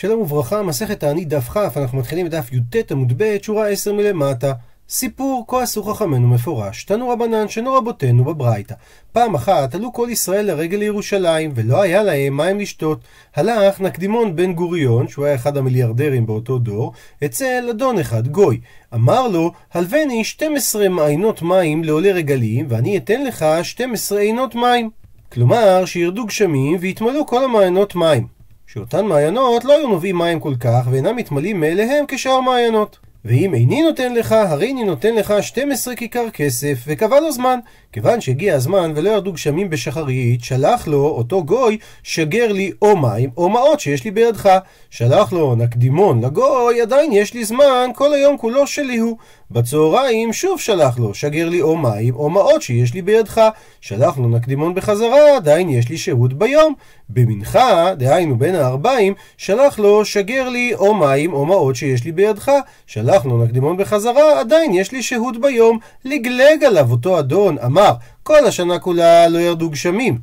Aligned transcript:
שלום 0.00 0.20
וברכה, 0.20 0.62
מסכת 0.62 1.00
תענית 1.00 1.28
דף 1.28 1.48
כ, 1.48 1.56
אנחנו 1.76 1.98
מתחילים 1.98 2.26
בדף 2.26 2.52
י"ט 2.52 2.92
עמוד 2.92 3.12
ב', 3.16 3.36
שורה 3.42 3.68
10 3.68 3.92
מלמטה. 3.92 4.52
סיפור 4.88 5.44
כה 5.48 5.62
עשו 5.62 5.82
חכמינו 5.82 6.28
מפורש, 6.28 6.84
תנו 6.84 7.08
רבנן 7.08 7.48
שנו 7.48 7.74
רבותינו 7.74 8.24
בברייתא. 8.24 8.74
פעם 9.12 9.34
אחת 9.34 9.74
עלו 9.74 9.92
כל 9.92 10.08
ישראל 10.10 10.46
לרגל 10.46 10.78
לירושלים, 10.78 11.52
ולא 11.54 11.82
היה 11.82 12.02
להם 12.02 12.36
מים 12.36 12.60
לשתות. 12.60 13.00
הלך 13.36 13.80
נקדימון 13.80 14.36
בן 14.36 14.52
גוריון, 14.52 15.08
שהוא 15.08 15.24
היה 15.24 15.34
אחד 15.34 15.56
המיליארדרים 15.56 16.26
באותו 16.26 16.58
דור, 16.58 16.92
אצל 17.24 17.66
אדון 17.70 17.98
אחד, 17.98 18.28
גוי. 18.28 18.60
אמר 18.94 19.28
לו, 19.28 19.52
הלווני 19.74 20.24
12 20.24 20.88
מעיינות 20.88 21.42
מים 21.42 21.84
לעולי 21.84 22.12
רגלים, 22.12 22.66
ואני 22.68 22.96
אתן 22.96 23.24
לך 23.24 23.44
12 23.62 24.20
עינות 24.20 24.54
מים. 24.54 24.90
כלומר, 25.32 25.84
שירדו 25.84 26.26
גשמים 26.26 26.76
ויתמלאו 26.80 27.26
כל 27.26 27.44
המעיינות 27.44 27.94
מים. 27.94 28.39
שאותן 28.72 29.06
מעיינות 29.06 29.64
לא 29.64 29.72
היו 29.76 29.88
נובעים 29.88 30.18
מים 30.18 30.40
כל 30.40 30.54
כך, 30.60 30.86
ואינם 30.90 31.16
מתמלאים 31.16 31.60
מאליהם 31.60 32.04
כשאר 32.08 32.40
מעיינות. 32.40 32.98
ואם 33.24 33.54
איני 33.54 33.82
נותן 33.82 34.14
לך, 34.14 34.32
הרי 34.32 34.72
אני 34.72 34.84
נותן 34.84 35.14
לך 35.14 35.34
12 35.40 35.94
כיכר 35.94 36.30
כסף, 36.30 36.78
וקבע 36.86 37.20
לו 37.20 37.32
זמן. 37.32 37.58
כיוון 37.92 38.20
שהגיע 38.20 38.54
הזמן 38.54 38.92
ולא 38.96 39.10
ירדו 39.10 39.32
גשמים 39.32 39.70
בשחרית, 39.70 40.44
שלח 40.44 40.88
לו 40.88 41.06
אותו 41.06 41.44
גוי, 41.44 41.78
שגר 42.02 42.52
לי 42.52 42.72
או 42.82 42.96
מים 42.96 43.30
או 43.36 43.48
מעות 43.48 43.80
שיש 43.80 44.04
לי 44.04 44.10
בידך. 44.10 44.58
שלח 44.90 45.32
לו 45.32 45.54
נקדימון 45.54 46.24
לגוי, 46.24 46.80
עדיין 46.80 47.12
יש 47.12 47.34
לי 47.34 47.44
זמן, 47.44 47.90
כל 47.94 48.12
היום 48.12 48.38
כולו 48.38 48.66
שלי 48.66 48.98
הוא. 48.98 49.16
בצהריים 49.50 50.32
שוב 50.32 50.60
שלח 50.60 50.98
לו, 50.98 51.14
שגר 51.14 51.48
לי 51.48 51.62
או 51.62 51.76
מים 51.76 52.14
או 52.14 52.30
מעות 52.30 52.62
שיש 52.62 52.94
לי 52.94 53.02
בידך. 53.02 53.40
שלח 53.80 54.18
לו 54.18 54.28
נקדימון 54.28 54.74
בחזרה, 54.74 55.36
עדיין 55.36 55.68
יש 55.68 55.88
לי 55.88 55.98
שהות 55.98 56.32
ביום. 56.32 56.74
במנחה, 57.08 57.94
דהיינו 57.94 58.38
בין 58.38 58.54
הארבעים, 58.54 59.14
שלח 59.36 59.78
לו, 59.78 60.04
שגר 60.04 60.48
לי 60.48 60.74
או 60.74 60.94
מים 60.94 61.32
או 61.32 61.46
מעות 61.46 61.76
שיש 61.76 62.04
לי 62.04 62.12
בידך. 62.12 62.52
שלח 62.86 63.26
לו 63.26 63.44
נקדימון 63.44 63.76
בחזרה, 63.76 64.40
עדיין 64.40 64.74
יש 64.74 64.92
לי 64.92 65.02
שהות 65.02 65.40
ביום. 65.40 65.78
לגלג 66.04 66.64
עליו 66.66 66.90
אותו 66.90 67.18
אדון, 67.18 67.58
אמר, 67.58 67.92
כל 68.22 68.46
השנה 68.46 68.78
כולה 68.78 69.28
לא 69.28 69.38
ירדו 69.38 69.70
גשמים. 69.70 70.18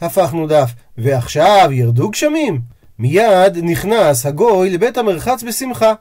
הפכנו 0.00 0.46
דף, 0.46 0.70
ועכשיו 0.98 1.68
ירדו 1.72 2.08
גשמים? 2.10 2.60
מיד 2.98 3.58
נכנס 3.62 4.26
הגוי 4.26 4.70
לבית 4.70 4.98
המרחץ 4.98 5.42
בשמחה. 5.42 5.92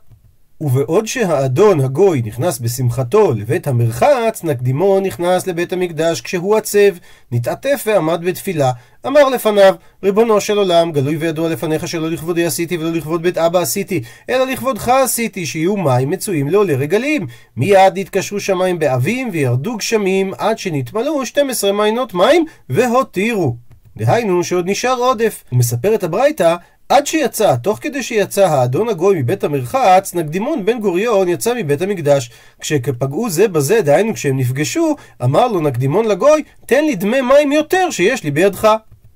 ובעוד 0.62 1.08
שהאדון 1.08 1.80
הגוי 1.80 2.22
נכנס 2.26 2.60
בשמחתו 2.60 3.34
לבית 3.34 3.68
המרחץ, 3.68 4.44
נקדימו 4.44 5.00
נכנס 5.00 5.48
לבית 5.48 5.74
המקדש 5.74 6.22
כשהוא 6.22 6.56
עצב, 6.58 6.96
נתעטף 7.32 7.84
ועמד 7.88 8.22
בתפילה. 8.26 8.72
אמר 9.08 9.30
לפניו, 9.30 9.76
ריבונו 10.04 10.42
של 10.42 10.58
עולם, 10.58 10.92
גלוי 10.92 11.18
וידוע 11.18 11.50
לפניך 11.50 11.88
שלא 11.88 12.12
לכבודי 12.12 12.46
עשיתי 12.46 12.78
ולא 12.78 12.92
לכבוד 12.92 13.24
בית 13.24 13.38
אבא 13.38 13.60
עשיתי, 13.60 14.02
אלא 14.30 14.46
לכבודך 14.46 14.90
עשיתי, 14.90 15.46
שיהיו 15.46 15.78
מים 15.78 16.10
מצויים 16.10 16.50
לעולי 16.50 16.76
רגלים. 16.76 17.28
מיד 17.58 17.94
נתקשרו 18.00 18.40
שמיים 18.40 18.80
באבים 18.80 19.30
וירדו 19.32 19.78
גשמים 19.78 20.34
עד 20.38 20.58
שנתמלאו 20.58 21.26
12 21.26 21.72
מעיינות 21.72 22.14
מים 22.14 22.46
והותירו. 22.70 23.56
דהיינו 23.98 24.44
שעוד 24.44 24.70
נשאר 24.70 24.96
עודף. 24.98 25.44
הוא 25.50 25.60
מספר 25.60 25.96
את 25.96 26.04
הברייתא 26.04 26.56
עד 26.92 27.08
שיצא, 27.08 27.56
תוך 27.56 27.80
כדי 27.82 28.04
שיצא 28.04 28.48
האדון 28.48 28.90
הגוי 28.90 29.22
מבית 29.22 29.44
המרחץ, 29.44 30.14
נקדימון 30.14 30.66
בן 30.66 30.80
גוריון 30.80 31.30
יצא 31.30 31.54
מבית 31.58 31.82
המקדש. 31.82 32.32
כשפגעו 32.60 33.30
זה 33.30 33.48
בזה, 33.48 33.82
דהיינו 33.82 34.14
כשהם 34.14 34.38
נפגשו, 34.38 34.96
אמר 35.24 35.48
לו 35.48 35.62
נקדימון 35.62 36.06
לגוי, 36.06 36.44
תן 36.66 36.86
לי 36.86 36.96
דמי 36.96 37.22
מים 37.22 37.52
יותר 37.52 37.90
שיש 37.90 38.24
לי 38.24 38.32
בידך. 38.32 38.76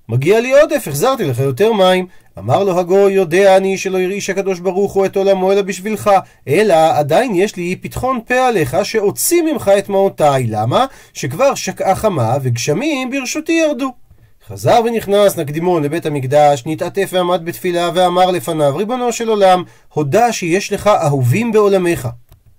מגיע 0.09 0.39
לי 0.39 0.61
עודף, 0.61 0.87
החזרתי 0.87 1.23
לך 1.23 1.39
יותר 1.39 1.73
מים. 1.73 2.07
אמר 2.37 2.63
לו 2.63 2.79
הגוי, 2.79 3.13
יודע 3.13 3.57
אני 3.57 3.77
שלא 3.77 3.97
ירעיש 3.97 4.29
הקדוש 4.29 4.59
ברוך 4.59 4.93
הוא 4.93 5.05
את 5.05 5.15
עולמו 5.15 5.51
אלא 5.51 5.61
בשבילך, 5.61 6.11
אלא 6.47 6.75
עדיין 6.97 7.35
יש 7.35 7.55
לי 7.55 7.75
פתחון 7.75 8.19
פה 8.27 8.47
עליך 8.47 8.77
שאוציא 8.83 9.41
ממך 9.41 9.71
את 9.77 9.89
מעותיי. 9.89 10.47
למה? 10.47 10.85
שכבר 11.13 11.55
שקעה 11.55 11.95
חמה 11.95 12.37
וגשמים 12.41 13.09
ברשותי 13.09 13.51
ירדו. 13.51 14.04
חזר 14.49 14.79
ונכנס 14.85 15.37
נקדימון 15.37 15.83
לבית 15.83 16.05
המקדש, 16.05 16.63
נתעטף 16.65 17.09
ועמד 17.11 17.45
בתפילה 17.45 17.89
ואמר 17.93 18.31
לפניו, 18.31 18.75
ריבונו 18.75 19.11
של 19.11 19.29
עולם, 19.29 19.63
הודה 19.93 20.31
שיש 20.31 20.73
לך 20.73 20.87
אהובים 20.87 21.51
בעולמך. 21.51 22.07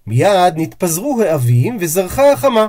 מיד 0.07 0.55
נתפזרו 0.57 1.23
האבים 1.23 1.77
וזרחה 1.81 2.33
החמה. 2.33 2.67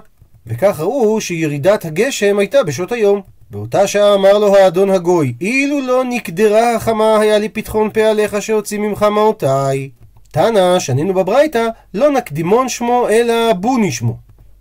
וכך 0.47 0.79
ראו 0.79 1.21
שירידת 1.21 1.85
הגשם 1.85 2.39
הייתה 2.39 2.63
בשעות 2.63 2.91
היום. 2.91 3.21
באותה 3.51 3.87
שעה 3.87 4.13
אמר 4.13 4.37
לו 4.37 4.55
האדון 4.55 4.89
הגוי, 4.89 5.33
אילו 5.41 5.81
לא 5.81 6.03
נקדרה 6.03 6.75
החמה 6.75 7.19
היה 7.19 7.37
לי 7.37 7.49
פתחון 7.49 7.89
פה 7.93 8.01
עליך 8.01 8.41
שהוציא 8.41 8.79
ממך 8.79 9.03
מעותיי. 9.03 9.89
תנא, 10.31 10.79
שנינו 10.79 11.13
בברייתא, 11.13 11.67
לא 11.93 12.11
נקדימון 12.11 12.69
שמו, 12.69 13.09
אלא 13.09 13.53
בוני 13.53 13.91
שמו. 13.91 14.17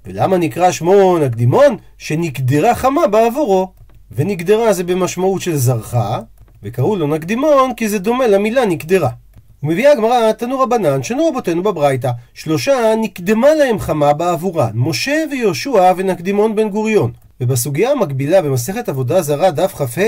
ולמה 0.06 0.36
נקרא 0.36 0.70
שמו 0.70 1.18
נקדימון? 1.18 1.76
שנקדרה 1.98 2.74
חמה 2.74 3.06
בעבורו. 3.06 3.68
ונגדרה 4.12 4.72
זה 4.72 4.84
במשמעות 4.84 5.42
של 5.42 5.56
זרחה, 5.56 6.18
וקראו 6.62 6.96
לו 6.96 7.06
נקדימון 7.06 7.74
כי 7.76 7.88
זה 7.88 7.98
דומה 7.98 8.26
למילה 8.26 8.66
נקדרה. 8.66 9.10
ומביאה 9.62 9.92
הגמרא, 9.92 10.32
תנו 10.32 10.60
רבנן, 10.60 11.02
שנו 11.02 11.26
רבותינו 11.26 11.62
בברייתא, 11.62 12.10
שלושה 12.34 12.94
נקדמה 13.00 13.54
להם 13.54 13.78
חמה 13.78 14.12
בעבורן, 14.12 14.70
משה 14.74 15.24
ויהושע 15.30 15.92
ונקדימון 15.96 16.54
בן 16.54 16.68
גוריון. 16.68 17.12
ובסוגיה 17.40 17.90
המקבילה 17.90 18.42
במסכת 18.42 18.88
עבודה 18.88 19.22
זרה 19.22 19.50
דף 19.50 19.74
כ"ה, 19.74 20.00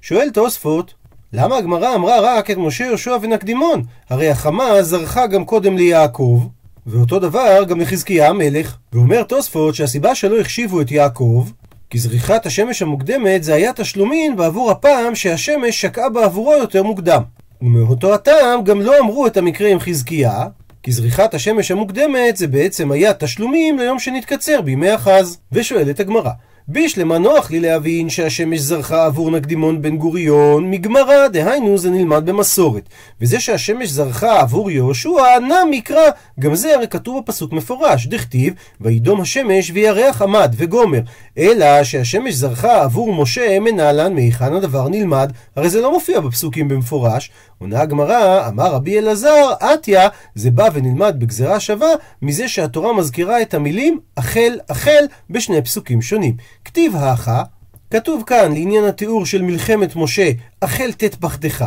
שואל 0.00 0.30
תוספות, 0.30 0.94
למה 1.32 1.56
הגמרא 1.56 1.94
אמרה 1.94 2.20
רק 2.20 2.50
את 2.50 2.56
משה, 2.56 2.84
יהושע 2.84 3.16
ונקדימון? 3.20 3.82
הרי 4.10 4.30
החמה 4.30 4.82
זרחה 4.82 5.26
גם 5.26 5.44
קודם 5.44 5.76
ליעקב, 5.76 6.46
ואותו 6.86 7.18
דבר 7.18 7.64
גם 7.64 7.80
לחזקיה 7.80 8.28
המלך. 8.28 8.76
ואומר 8.92 9.22
תוספות 9.22 9.74
שהסיבה 9.74 10.14
שלא 10.14 10.40
החשיבו 10.40 10.80
את 10.80 10.90
יעקב, 10.90 11.46
כי 11.90 11.98
זריחת 11.98 12.46
השמש 12.46 12.82
המוקדמת 12.82 13.42
זה 13.42 13.54
היה 13.54 13.72
תשלומין 13.72 14.36
בעבור 14.36 14.70
הפעם 14.70 15.14
שהשמש 15.14 15.80
שקעה 15.80 16.08
בעבורו 16.08 16.52
יותר 16.52 16.82
מוקדם. 16.82 17.22
ומאותו 17.62 18.14
הטעם 18.14 18.64
גם 18.64 18.80
לא 18.80 18.98
אמרו 19.00 19.26
את 19.26 19.36
המקרה 19.36 19.68
עם 19.68 19.80
חזקיה, 19.80 20.46
כי 20.82 20.92
זריחת 20.92 21.34
השמש 21.34 21.70
המוקדמת 21.70 22.36
זה 22.36 22.46
בעצם 22.46 22.92
היה 22.92 23.14
תשלומים 23.14 23.78
ליום 23.78 23.98
שנתקצר 23.98 24.60
בימי 24.60 24.90
החז. 24.90 25.38
ושואלת 25.52 26.00
הגמרא, 26.00 26.30
בישלמה 26.68 27.18
נוח 27.18 27.50
לי 27.50 27.60
להבין 27.60 28.08
שהשמש 28.08 28.60
זרחה 28.60 29.04
עבור 29.06 29.30
נקדימון 29.30 29.82
בן 29.82 29.96
גוריון 29.96 30.70
מגמרא, 30.70 31.28
דהיינו 31.28 31.78
זה 31.78 31.90
נלמד 31.90 32.26
במסורת. 32.26 32.88
וזה 33.20 33.40
שהשמש 33.40 33.88
זרחה 33.88 34.40
עבור 34.40 34.70
יהושע, 34.70 35.38
נע 35.48 35.56
מקרא, 35.70 36.10
גם 36.40 36.54
זה 36.54 36.74
הרי 36.74 36.88
כתוב 36.88 37.22
בפסוק 37.22 37.52
מפורש, 37.52 38.06
דכתיב, 38.06 38.54
וידום 38.80 39.20
השמש 39.20 39.70
וירח 39.74 40.22
עמד 40.22 40.54
וגומר. 40.56 41.00
אלא 41.38 41.84
שהשמש 41.84 42.34
זרחה 42.34 42.82
עבור 42.82 43.14
משה 43.14 43.60
מנהלן, 43.60 44.14
מהיכן 44.14 44.54
הדבר 44.54 44.88
נלמד, 44.88 45.32
הרי 45.56 45.70
זה 45.70 45.80
לא 45.80 45.92
מופיע 45.92 46.20
בפסוקים 46.20 46.68
במפורש. 46.68 47.30
עונה 47.58 47.80
הגמרא, 47.80 48.48
אמר 48.48 48.72
רבי 48.72 48.98
אלעזר, 48.98 49.52
עטיה, 49.60 50.08
זה 50.34 50.50
בא 50.50 50.68
ונלמד 50.72 51.16
בגזרה 51.18 51.60
שווה, 51.60 51.88
מזה 52.22 52.48
שהתורה 52.48 52.92
מזכירה 52.92 53.42
את 53.42 53.54
המילים 53.54 54.00
החל 54.16 54.58
החל 54.68 55.04
בשני 55.30 55.62
פסוקים 55.62 56.02
שונים. 56.02 56.36
כתיב 56.64 56.96
האחה, 56.96 57.42
כתוב 57.90 58.22
כאן 58.26 58.52
לעניין 58.52 58.84
התיאור 58.84 59.26
של 59.26 59.42
מלחמת 59.42 59.96
משה, 59.96 60.30
החל 60.62 60.92
תת 60.92 61.14
פחדך, 61.14 61.64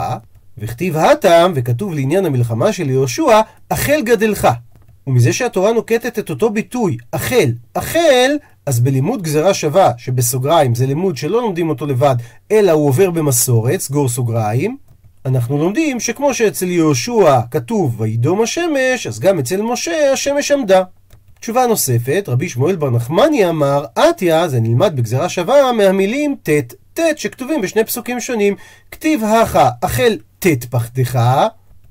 וכתיב 0.57 0.97
הטעם, 0.97 1.51
וכתוב 1.55 1.93
לעניין 1.93 2.25
המלחמה 2.25 2.73
של 2.73 2.89
יהושע, 2.89 3.41
החל 3.71 4.01
גדלך. 4.03 4.47
ומזה 5.07 5.33
שהתורה 5.33 5.73
נוקטת 5.73 6.19
את 6.19 6.29
אותו 6.29 6.49
ביטוי, 6.49 6.97
החל, 7.13 7.51
החל, 7.75 8.31
אז 8.65 8.79
בלימוד 8.79 9.21
גזרה 9.21 9.53
שווה, 9.53 9.91
שבסוגריים 9.97 10.75
זה 10.75 10.85
לימוד 10.85 11.17
שלא 11.17 11.41
לומדים 11.41 11.69
אותו 11.69 11.85
לבד, 11.85 12.15
אלא 12.51 12.71
הוא 12.71 12.87
עובר 12.87 13.11
במסורת, 13.11 13.79
סגור 13.79 14.09
סוגריים, 14.09 14.77
אנחנו 15.25 15.57
לומדים 15.57 15.99
שכמו 15.99 16.33
שאצל 16.33 16.65
יהושע 16.65 17.39
כתוב 17.51 18.01
וידום 18.01 18.41
השמש, 18.41 19.07
אז 19.07 19.19
גם 19.19 19.39
אצל 19.39 19.61
משה 19.61 20.11
השמש 20.13 20.51
עמדה. 20.51 20.83
תשובה 21.39 21.67
נוספת, 21.67 22.25
רבי 22.27 22.49
שמואל 22.49 22.75
בר 22.75 22.89
נחמני 22.89 23.49
אמר, 23.49 23.85
עטיה, 23.95 24.47
זה 24.47 24.59
נלמד 24.59 24.95
בגזרה 24.95 25.29
שווה 25.29 25.71
מהמילים 25.71 26.35
ט', 26.43 26.49
ט' 26.93 26.99
שכתובים 27.17 27.61
בשני 27.61 27.83
פסוקים 27.83 28.19
שונים. 28.19 28.55
כתיב 28.91 29.23
הכה, 29.23 29.69
החל 29.83 30.17
ט' 30.39 30.65
פחדך, 30.69 31.19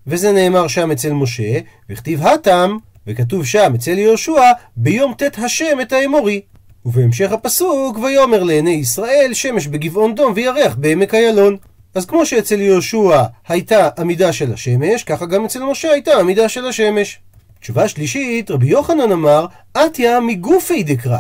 וזה 0.07 0.33
נאמר 0.33 0.69
שם 0.69 0.91
אצל 0.91 1.13
משה, 1.13 1.59
וכתיב 1.91 2.27
התם, 2.27 2.77
וכתוב 3.07 3.47
שם 3.47 3.73
אצל 3.75 3.99
יהושע, 3.99 4.53
ביום 4.77 5.15
ט' 5.15 5.39
השם 5.39 5.81
את 5.83 5.93
האמורי. 5.93 6.41
ובהמשך 6.87 7.33
הפסוק, 7.33 7.99
ויאמר 7.99 8.43
לעיני 8.43 8.71
ישראל 8.71 9.31
שמש 9.33 9.67
בגבעון 9.67 10.15
דום 10.15 10.33
וירח 10.37 10.75
בעמק 10.75 11.15
איילון. 11.15 11.57
אז 11.95 12.07
כמו 12.07 12.27
שאצל 12.27 12.61
יהושע 12.61 13.23
הייתה 13.49 13.89
עמידה 13.99 14.33
של 14.33 14.53
השמש, 14.53 15.05
ככה 15.05 15.27
גם 15.27 15.45
אצל 15.45 15.63
משה 15.63 15.91
הייתה 15.91 16.13
עמידה 16.21 16.49
של 16.49 16.67
השמש. 16.67 17.19
תשובה 17.61 17.89
שלישית, 17.89 18.51
רבי 18.51 18.67
יוחנן 18.67 19.13
אמר, 19.13 19.47
עטיה 19.75 20.21
מגופי 20.21 20.83
דקרא. 20.83 21.19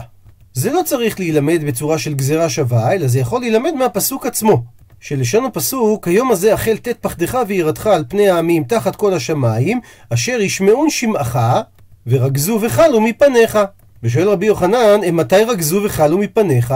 זה 0.54 0.72
לא 0.72 0.80
צריך 0.84 1.20
להילמד 1.20 1.64
בצורה 1.66 1.98
של 1.98 2.14
גזירה 2.14 2.48
שווה, 2.48 2.92
אלא 2.92 3.06
זה 3.06 3.18
יכול 3.18 3.40
להילמד 3.40 3.74
מהפסוק 3.74 4.26
עצמו. 4.26 4.62
שלשון 5.00 5.44
הפסוק, 5.44 6.08
היום 6.08 6.30
הזה 6.30 6.54
החל 6.54 6.76
תת 6.76 6.96
פחדך 7.00 7.38
ויראתך 7.46 7.86
על 7.86 8.04
פני 8.08 8.28
העמים 8.28 8.64
תחת 8.64 8.96
כל 8.96 9.14
השמיים, 9.14 9.80
אשר 10.10 10.40
ישמעון 10.40 10.90
שמעך, 10.90 11.38
ורגזו 12.06 12.58
וחלו 12.62 13.00
מפניך. 13.00 13.58
ושואל 14.02 14.28
רבי 14.28 14.46
יוחנן, 14.46 15.00
מתי 15.12 15.44
רגזו 15.44 15.80
וחלו 15.84 16.18
מפניך? 16.18 16.74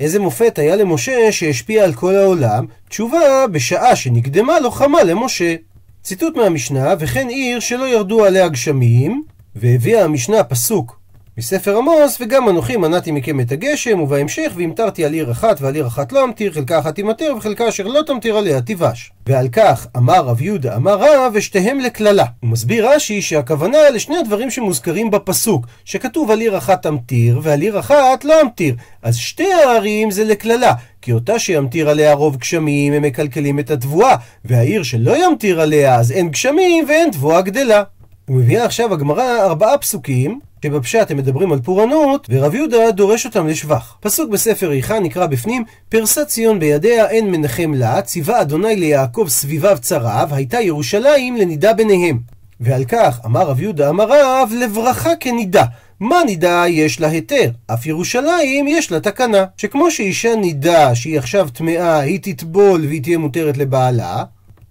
איזה 0.00 0.18
מופת 0.18 0.58
היה 0.58 0.76
למשה 0.76 1.32
שהשפיע 1.32 1.84
על 1.84 1.94
כל 1.94 2.14
העולם? 2.14 2.66
תשובה, 2.88 3.46
בשעה 3.52 3.96
שנקדמה 3.96 4.60
לו 4.60 4.70
חמה 4.70 5.04
למשה. 5.04 5.54
ציטוט 6.02 6.36
מהמשנה, 6.36 6.94
וכן 6.98 7.28
עיר 7.28 7.60
שלא 7.60 7.88
ירדו 7.88 8.24
עליה 8.24 8.48
גשמים, 8.48 9.22
והביאה 9.56 10.04
המשנה 10.04 10.44
פסוק 10.44 11.00
מספר 11.38 11.76
עמוס, 11.76 12.18
וגם 12.20 12.48
אנוכי 12.48 12.76
מנעתי 12.76 13.12
מכם 13.12 13.40
את 13.40 13.52
הגשם, 13.52 14.00
ובהמשך, 14.00 14.52
והמטרתי 14.56 15.04
על 15.04 15.12
עיר 15.12 15.30
אחת 15.30 15.60
ועל 15.60 15.74
עיר 15.74 15.86
אחת 15.86 16.12
לא 16.12 16.24
אמטיר, 16.24 16.52
חלקה 16.52 16.78
אחת 16.78 16.94
תימטר, 16.94 17.34
וחלקה 17.38 17.68
אשר 17.68 17.86
לא 17.86 18.02
תמטיר 18.06 18.36
עליה 18.36 18.60
תיבש. 18.60 19.12
ועל 19.26 19.48
כך 19.48 19.86
אמר 19.96 20.24
רב 20.24 20.42
יהודה 20.42 20.76
אמר 20.76 20.98
רב, 20.98 21.32
ושתיהם 21.34 21.80
לקללה. 21.80 22.24
הוא 22.40 22.50
מסביר 22.50 22.88
רש"י 22.88 23.22
שהכוונה 23.22 23.78
לשני 23.94 24.16
הדברים 24.16 24.50
שמוזכרים 24.50 25.10
בפסוק, 25.10 25.66
שכתוב 25.84 26.30
על 26.30 26.40
עיר 26.40 26.58
אחת 26.58 26.82
תמטיר, 26.82 27.40
ועל 27.42 27.60
עיר 27.60 27.78
אחת 27.78 28.24
לא 28.24 28.42
אמטיר. 28.42 28.74
אז 29.02 29.16
שתי 29.16 29.52
הערים 29.52 30.10
זה 30.10 30.24
לקללה, 30.24 30.72
כי 31.02 31.12
אותה 31.12 31.38
שימטיר 31.38 31.90
עליה 31.90 32.14
רוב 32.14 32.36
גשמים, 32.36 32.92
הם 32.92 33.02
מקלקלים 33.02 33.58
את 33.58 33.70
התבואה, 33.70 34.16
והעיר 34.44 34.82
שלא 34.82 35.24
ימטיר 35.24 35.60
עליה, 35.60 35.94
אז 35.94 36.12
אין 36.12 36.28
גשמים 36.28 36.84
ואין 36.88 37.10
תבואה 37.10 37.40
גדלה. 37.40 37.82
הוא 38.28 38.36
מביא 38.36 38.60
עכשיו 38.60 38.92
הגמרא 38.92 39.40
ארבעה 39.44 39.78
פסוקים 39.78 40.40
שבפשט 40.64 41.10
הם 41.10 41.16
מדברים 41.16 41.52
על 41.52 41.60
פורענות, 41.60 42.26
ורב 42.30 42.54
יהודה 42.54 42.90
דורש 42.90 43.26
אותם 43.26 43.46
לשבח. 43.46 43.96
פסוק 44.00 44.30
בספר 44.30 44.72
איכה 44.72 45.00
נקרא 45.00 45.26
בפנים, 45.26 45.64
פרסה 45.88 46.24
ציון 46.24 46.58
בידיה 46.58 47.08
אין 47.08 47.30
מנחם 47.30 47.74
לה, 47.74 48.02
ציווה 48.02 48.40
אדוני 48.40 48.76
ליעקב 48.76 49.26
סביביו 49.28 49.78
צריו, 49.80 50.28
הייתה 50.30 50.60
ירושלים 50.60 51.36
לנידה 51.36 51.72
ביניהם. 51.72 52.18
ועל 52.60 52.84
כך 52.84 53.20
אמר 53.24 53.42
רב 53.48 53.60
יהודה 53.60 53.88
אמר 53.88 54.08
רב, 54.08 54.52
לברכה 54.60 55.16
כנידה. 55.20 55.64
מה 56.00 56.16
נידה 56.26 56.64
יש 56.68 57.00
לה 57.00 57.08
היתר? 57.08 57.50
אף 57.66 57.86
ירושלים 57.86 58.68
יש 58.68 58.92
לה 58.92 59.00
תקנה. 59.00 59.44
שכמו 59.56 59.90
שאישה 59.90 60.36
נידה 60.36 60.94
שהיא 60.94 61.18
עכשיו 61.18 61.48
טמאה, 61.52 61.98
היא 61.98 62.18
תטבול 62.22 62.84
והיא 62.86 63.02
תהיה 63.02 63.18
מותרת 63.18 63.56
לבעלה, 63.56 64.24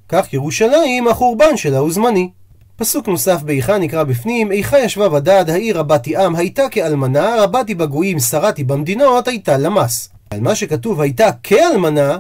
כך 0.10 0.34
ירושלים 0.34 1.08
החורבן 1.08 1.58
שלה 1.58 1.78
הוא 1.78 1.92
זמני. 1.92 2.30
פסוק 2.78 3.08
נוסף 3.08 3.42
באיכה 3.42 3.78
נקרא 3.78 4.04
בפנים, 4.04 4.52
איכה 4.52 4.80
ישבה 4.80 5.10
בדד, 5.10 5.50
העיר 5.50 5.78
רבתי 5.78 6.18
עם, 6.18 6.36
הייתה 6.36 6.70
כאלמנה, 6.70 7.36
רבתי 7.44 7.76
בגויים, 7.76 8.20
שרתי 8.20 8.64
במדינות, 8.64 9.28
הייתה 9.28 9.58
למס. 9.58 10.10
על 10.30 10.40
מה 10.40 10.56
שכתוב 10.56 11.02
הייתה 11.02 11.30
כאלמנה, 11.44 12.18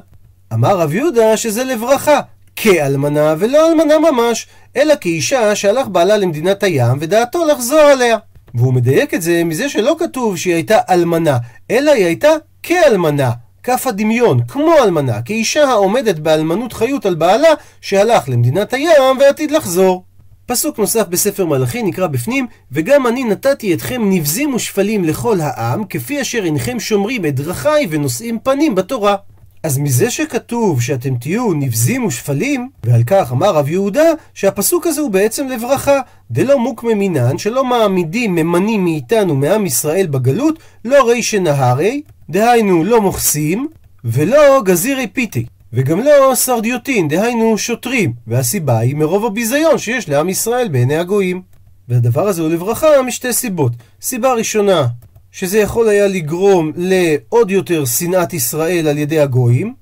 אמר 0.53 0.77
רב 0.79 0.93
יהודה 0.93 1.37
שזה 1.37 1.63
לברכה. 1.63 2.19
כאלמנה 2.55 3.35
ולא 3.39 3.71
אלמנה 3.71 3.99
ממש, 3.99 4.47
אלא 4.75 4.93
כאישה 5.01 5.55
שהלך 5.55 5.87
בעלה 5.87 6.17
למדינת 6.17 6.63
הים 6.63 6.97
ודעתו 6.99 7.45
לחזור 7.45 7.79
עליה. 7.79 8.17
והוא 8.53 8.73
מדייק 8.73 9.13
את 9.13 9.21
זה 9.21 9.43
מזה 9.43 9.69
שלא 9.69 9.95
כתוב 9.99 10.37
שהיא 10.37 10.53
הייתה 10.53 10.77
אלמנה, 10.89 11.37
אלא 11.71 11.91
היא 11.91 12.05
הייתה 12.05 12.29
כאלמנה. 12.63 13.31
כף 13.63 13.87
הדמיון, 13.87 14.39
כמו 14.47 14.73
אלמנה, 14.83 15.21
כאישה 15.21 15.63
העומדת 15.63 16.19
באלמנות 16.19 16.73
חיות 16.73 17.05
על 17.05 17.15
בעלה 17.15 17.49
שהלך 17.81 18.29
למדינת 18.29 18.73
הים 18.73 19.17
ועתיד 19.19 19.51
לחזור. 19.51 20.03
פסוק 20.47 20.79
נוסף 20.79 21.07
בספר 21.07 21.45
מלאכי 21.45 21.83
נקרא 21.83 22.07
בפנים, 22.07 22.47
וגם 22.71 23.07
אני 23.07 23.23
נתתי 23.23 23.73
אתכם 23.73 24.01
נבזים 24.09 24.53
ושפלים 24.53 25.03
לכל 25.03 25.41
העם, 25.41 25.83
כפי 25.89 26.21
אשר 26.21 26.45
אינכם 26.45 26.79
שומרים 26.79 27.25
את 27.25 27.35
דרכיי 27.35 27.87
ונושאים 27.89 28.39
פנים 28.43 28.75
בתורה. 28.75 29.15
אז 29.63 29.77
מזה 29.77 30.09
שכתוב 30.09 30.81
שאתם 30.81 31.15
תהיו 31.15 31.53
נבזים 31.53 32.05
ושפלים, 32.05 32.69
ועל 32.83 33.03
כך 33.03 33.31
אמר 33.31 33.55
רב 33.55 33.69
יהודה, 33.69 34.05
שהפסוק 34.33 34.87
הזה 34.87 35.01
הוא 35.01 35.11
בעצם 35.11 35.47
לברכה. 35.47 35.99
דלא 36.31 36.59
מוקמא 36.59 36.93
מינן, 36.93 37.37
שלא 37.37 37.63
מעמידים 37.63 38.35
ממנים 38.35 38.83
מאיתנו 38.83 39.35
מעם 39.35 39.65
ישראל 39.65 40.07
בגלות, 40.07 40.59
לא 40.85 41.09
רישא 41.09 41.37
נהרי, 41.37 42.01
דהיינו 42.29 42.83
לא 42.83 43.01
מוכסים, 43.01 43.67
ולא 44.03 44.61
גזירי 44.63 45.07
פיתי. 45.07 45.45
וגם 45.75 45.99
לא 45.99 46.31
סרדיוטין, 46.35 47.07
דהיינו 47.07 47.57
שוטרים, 47.57 48.13
והסיבה 48.27 48.79
היא 48.79 48.95
מרוב 48.95 49.25
הביזיון 49.25 49.77
שיש 49.77 50.09
לעם 50.09 50.29
ישראל 50.29 50.67
בעיני 50.67 50.95
הגויים. 50.95 51.41
והדבר 51.89 52.27
הזה 52.27 52.41
הוא 52.41 52.49
לברכה 52.49 52.87
משתי 53.07 53.33
סיבות. 53.33 53.71
סיבה 54.01 54.33
ראשונה, 54.33 54.87
שזה 55.31 55.59
יכול 55.59 55.89
היה 55.89 56.07
לגרום 56.07 56.71
לעוד 56.75 57.51
יותר 57.51 57.85
שנאת 57.85 58.33
ישראל 58.33 58.87
על 58.87 58.97
ידי 58.97 59.19
הגויים, 59.19 59.73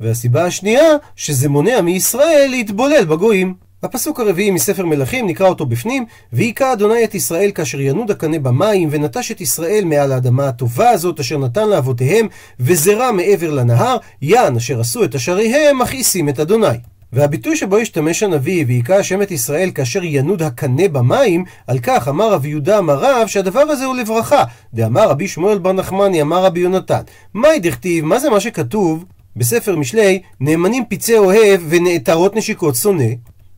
והסיבה 0.00 0.44
השנייה, 0.44 0.96
שזה 1.16 1.48
מונע 1.48 1.80
מישראל 1.80 2.46
להתבולל 2.50 3.04
בגויים. 3.04 3.54
הפסוק 3.82 4.20
הרביעי 4.20 4.50
מספר 4.50 4.86
מלכים 4.86 5.26
נקרא 5.26 5.48
אותו 5.48 5.66
בפנים, 5.66 6.04
והיכה 6.32 6.72
אדוני 6.72 7.04
את 7.04 7.14
ישראל 7.14 7.50
כאשר 7.50 7.80
ינוד 7.80 8.10
הקנה 8.10 8.38
במים, 8.38 8.88
ונטש 8.92 9.30
את 9.30 9.40
ישראל 9.40 9.84
מעל 9.84 10.12
האדמה 10.12 10.48
הטובה 10.48 10.90
הזאת 10.90 11.20
אשר 11.20 11.38
נתן 11.38 11.68
לאבותיהם, 11.68 12.28
וזרע 12.60 13.12
מעבר 13.12 13.50
לנהר, 13.50 13.96
יען 14.22 14.56
אשר 14.56 14.80
עשו 14.80 15.04
את 15.04 15.14
אשריהם, 15.14 15.78
מכעיסים 15.78 16.28
את 16.28 16.40
אדוני. 16.40 16.66
והביטוי 17.12 17.56
שבו 17.56 17.76
השתמש 17.76 18.22
הנביא, 18.22 18.64
והיכה 18.66 18.96
השם 18.96 19.22
את 19.22 19.30
ישראל 19.30 19.70
כאשר 19.70 20.00
ינוד 20.04 20.42
הקנה 20.42 20.88
במים, 20.88 21.44
על 21.66 21.78
כך 21.78 22.08
אמר 22.08 22.32
רבי 22.32 22.48
יהודה 22.48 22.78
אמר 22.78 22.98
רב, 22.98 23.26
שהדבר 23.26 23.60
הזה 23.60 23.84
הוא 23.84 23.96
לברכה. 23.96 24.44
דאמר 24.74 25.08
רבי 25.08 25.28
שמואל 25.28 25.58
בר 25.58 25.72
נחמני, 25.72 26.22
אמר 26.22 26.44
רבי 26.44 26.60
יונתן, 26.60 27.02
מהי 27.34 27.60
דכתיב, 27.60 28.04
מה 28.04 28.18
זה 28.18 28.30
מה 28.30 28.40
שכתוב? 28.40 29.04
בספר 29.36 29.76
משלי, 29.76 30.20
נאמנים 30.40 30.84
פצעי 30.88 31.18
אוהב 31.18 31.60
ונעתרות 31.68 32.36
נשיקות 32.36 32.74
שונא. 32.74 33.04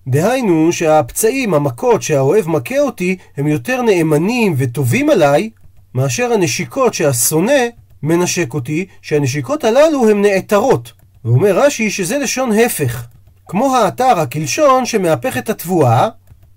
דהיינו 0.08 0.72
שהפצעים, 0.72 1.54
המכות 1.54 2.02
שהאוהב 2.02 2.48
מכה 2.48 2.78
אותי, 2.78 3.16
הם 3.36 3.46
יותר 3.46 3.82
נאמנים 3.82 4.54
וטובים 4.58 5.10
עליי, 5.10 5.50
מאשר 5.94 6.32
הנשיקות 6.32 6.94
שהשונא 6.94 7.62
מנשק 8.02 8.54
אותי, 8.54 8.86
שהנשיקות 9.02 9.64
הללו 9.64 10.10
הן 10.10 10.22
נעתרות. 10.22 10.92
ואומר 11.24 11.58
רש"י 11.58 11.90
שזה 11.90 12.18
לשון 12.18 12.52
הפך. 12.52 13.06
כמו 13.48 13.76
האתר, 13.76 14.20
הקלשון, 14.20 14.86
שמהפך 14.86 15.36
את 15.36 15.50
התבואה, 15.50 16.08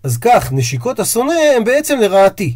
אז 0.04 0.18
כך 0.18 0.54
נשיקות 0.54 1.00
השונא 1.00 1.34
הם 1.57 1.63
בעצם 1.63 2.00
לרעתי. 2.00 2.56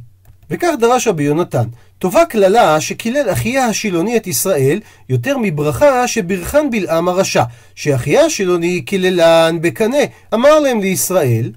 וכך 0.49 0.69
דרש 0.79 1.07
רבי 1.07 1.23
יונתן, 1.23 1.67
טובה 1.99 2.25
קללה 2.25 2.81
שקילל 2.81 3.31
אחיה 3.31 3.65
השילוני 3.65 4.17
את 4.17 4.27
ישראל 4.27 4.79
יותר 5.09 5.37
מברכה 5.41 6.07
שברכן 6.07 6.69
בלעם 6.69 7.07
הרשע, 7.07 7.43
שאחיה 7.75 8.25
השילוני 8.25 8.81
קיללן 8.81 9.57
בקנה, 9.61 9.97
אמר 10.33 10.59
להם 10.59 10.81
לישראל 10.81 11.51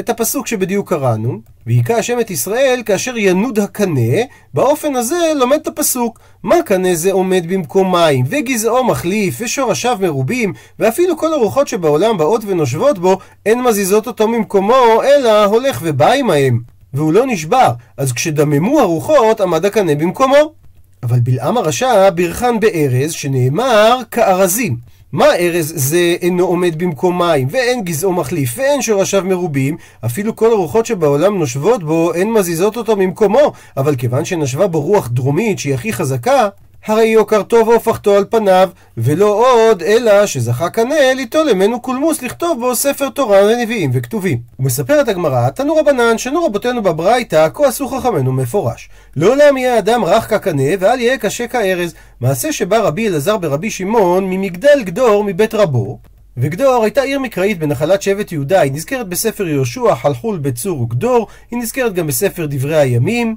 את 0.00 0.10
הפסוק 0.10 0.46
שבדיוק 0.46 0.88
קראנו, 0.88 1.40
והיכה 1.66 1.94
השם 1.94 2.20
את 2.20 2.30
ישראל 2.30 2.82
כאשר 2.86 3.16
ינוד 3.16 3.58
הקנה, 3.58 4.16
באופן 4.54 4.96
הזה 4.96 5.32
לומד 5.36 5.58
את 5.62 5.66
הפסוק. 5.66 6.20
מה 6.42 6.62
קנה 6.64 6.94
זה 6.94 7.12
עומד 7.12 7.44
במקום 7.48 7.92
מים, 7.92 8.24
וגזעו 8.28 8.84
מחליף, 8.84 9.36
ושורשיו 9.40 9.98
מרובים, 10.00 10.52
ואפילו 10.78 11.16
כל 11.16 11.32
הרוחות 11.32 11.68
שבעולם 11.68 12.18
באות 12.18 12.42
ונושבות 12.46 12.98
בו, 12.98 13.18
אין 13.46 13.62
מזיזות 13.62 14.06
אותו 14.06 14.28
ממקומו, 14.28 15.02
אלא 15.02 15.44
הולך 15.44 15.80
ובא 15.82 16.12
עמהם. 16.12 16.75
והוא 16.94 17.12
לא 17.12 17.26
נשבר, 17.26 17.70
אז 17.96 18.12
כשדממו 18.12 18.80
הרוחות 18.80 19.40
עמד 19.40 19.64
הקנה 19.64 19.94
במקומו. 19.94 20.52
אבל 21.02 21.20
בלעם 21.20 21.56
הרשע 21.56 22.10
בירכן 22.10 22.60
בארז, 22.60 23.12
שנאמר 23.12 23.98
כארזים. 24.10 24.76
מה 25.12 25.34
ארז 25.34 25.72
זה 25.76 26.16
אינו 26.22 26.44
עומד 26.44 26.78
במקום 26.78 27.18
מים, 27.18 27.48
ואין 27.50 27.84
גזעו 27.84 28.12
מחליף, 28.12 28.54
ואין 28.58 28.82
שורשיו 28.82 29.24
מרובים, 29.24 29.76
אפילו 30.04 30.36
כל 30.36 30.52
הרוחות 30.52 30.86
שבעולם 30.86 31.38
נושבות 31.38 31.84
בו, 31.84 32.14
אין 32.14 32.32
מזיזות 32.32 32.76
אותו 32.76 32.96
ממקומו, 32.96 33.52
אבל 33.76 33.96
כיוון 33.96 34.24
שנשבה 34.24 34.66
בו 34.66 34.80
רוח 34.80 35.08
דרומית 35.08 35.58
שהיא 35.58 35.74
הכי 35.74 35.92
חזקה, 35.92 36.48
הרי 36.84 37.06
יוקרתו 37.06 37.66
והופכתו 37.66 38.16
על 38.16 38.24
פניו, 38.30 38.70
ולא 38.96 39.44
עוד, 39.46 39.82
אלא 39.82 40.26
שזכה 40.26 40.70
קנה 40.70 41.14
ליטול 41.14 41.52
ממנו 41.52 41.80
קולמוס 41.80 42.22
לכתוב 42.22 42.60
בו 42.60 42.74
ספר 42.74 43.08
תורה 43.08 43.42
לנביאים 43.42 43.90
וכתובים. 43.94 44.38
ומספרת 44.58 45.08
הגמרא, 45.08 45.50
תנו 45.50 45.76
רבנן, 45.76 46.18
שנו 46.18 46.44
רבותינו 46.44 46.82
בברייתא, 46.82 47.48
כה 47.54 47.66
עשו 47.66 47.88
חכמינו 47.88 48.32
מפורש. 48.32 48.88
לעולם 49.16 49.56
יהיה 49.56 49.78
אדם 49.78 50.04
רך 50.04 50.30
כקנה, 50.30 50.62
ואל 50.78 51.00
יהיה 51.00 51.18
קשה 51.18 51.48
כארז. 51.48 51.94
מעשה 52.20 52.52
שבא 52.52 52.78
רבי 52.78 53.08
אלעזר 53.08 53.36
ברבי 53.36 53.70
שמעון, 53.70 54.30
ממגדל 54.30 54.82
גדור 54.82 55.24
מבית 55.24 55.54
רבו, 55.54 55.98
וגדור 56.36 56.84
הייתה 56.84 57.02
עיר 57.02 57.18
מקראית 57.18 57.58
בנחלת 57.58 58.02
שבט 58.02 58.32
יהודה, 58.32 58.60
היא 58.60 58.72
נזכרת 58.72 59.08
בספר 59.08 59.48
יהושע, 59.48 59.94
חלחול 59.94 60.38
בצור 60.38 60.80
וגדור, 60.80 61.26
היא 61.50 61.58
נזכרת 61.58 61.94
גם 61.94 62.06
בספר 62.06 62.46
דברי 62.50 62.76
הימים, 62.76 63.36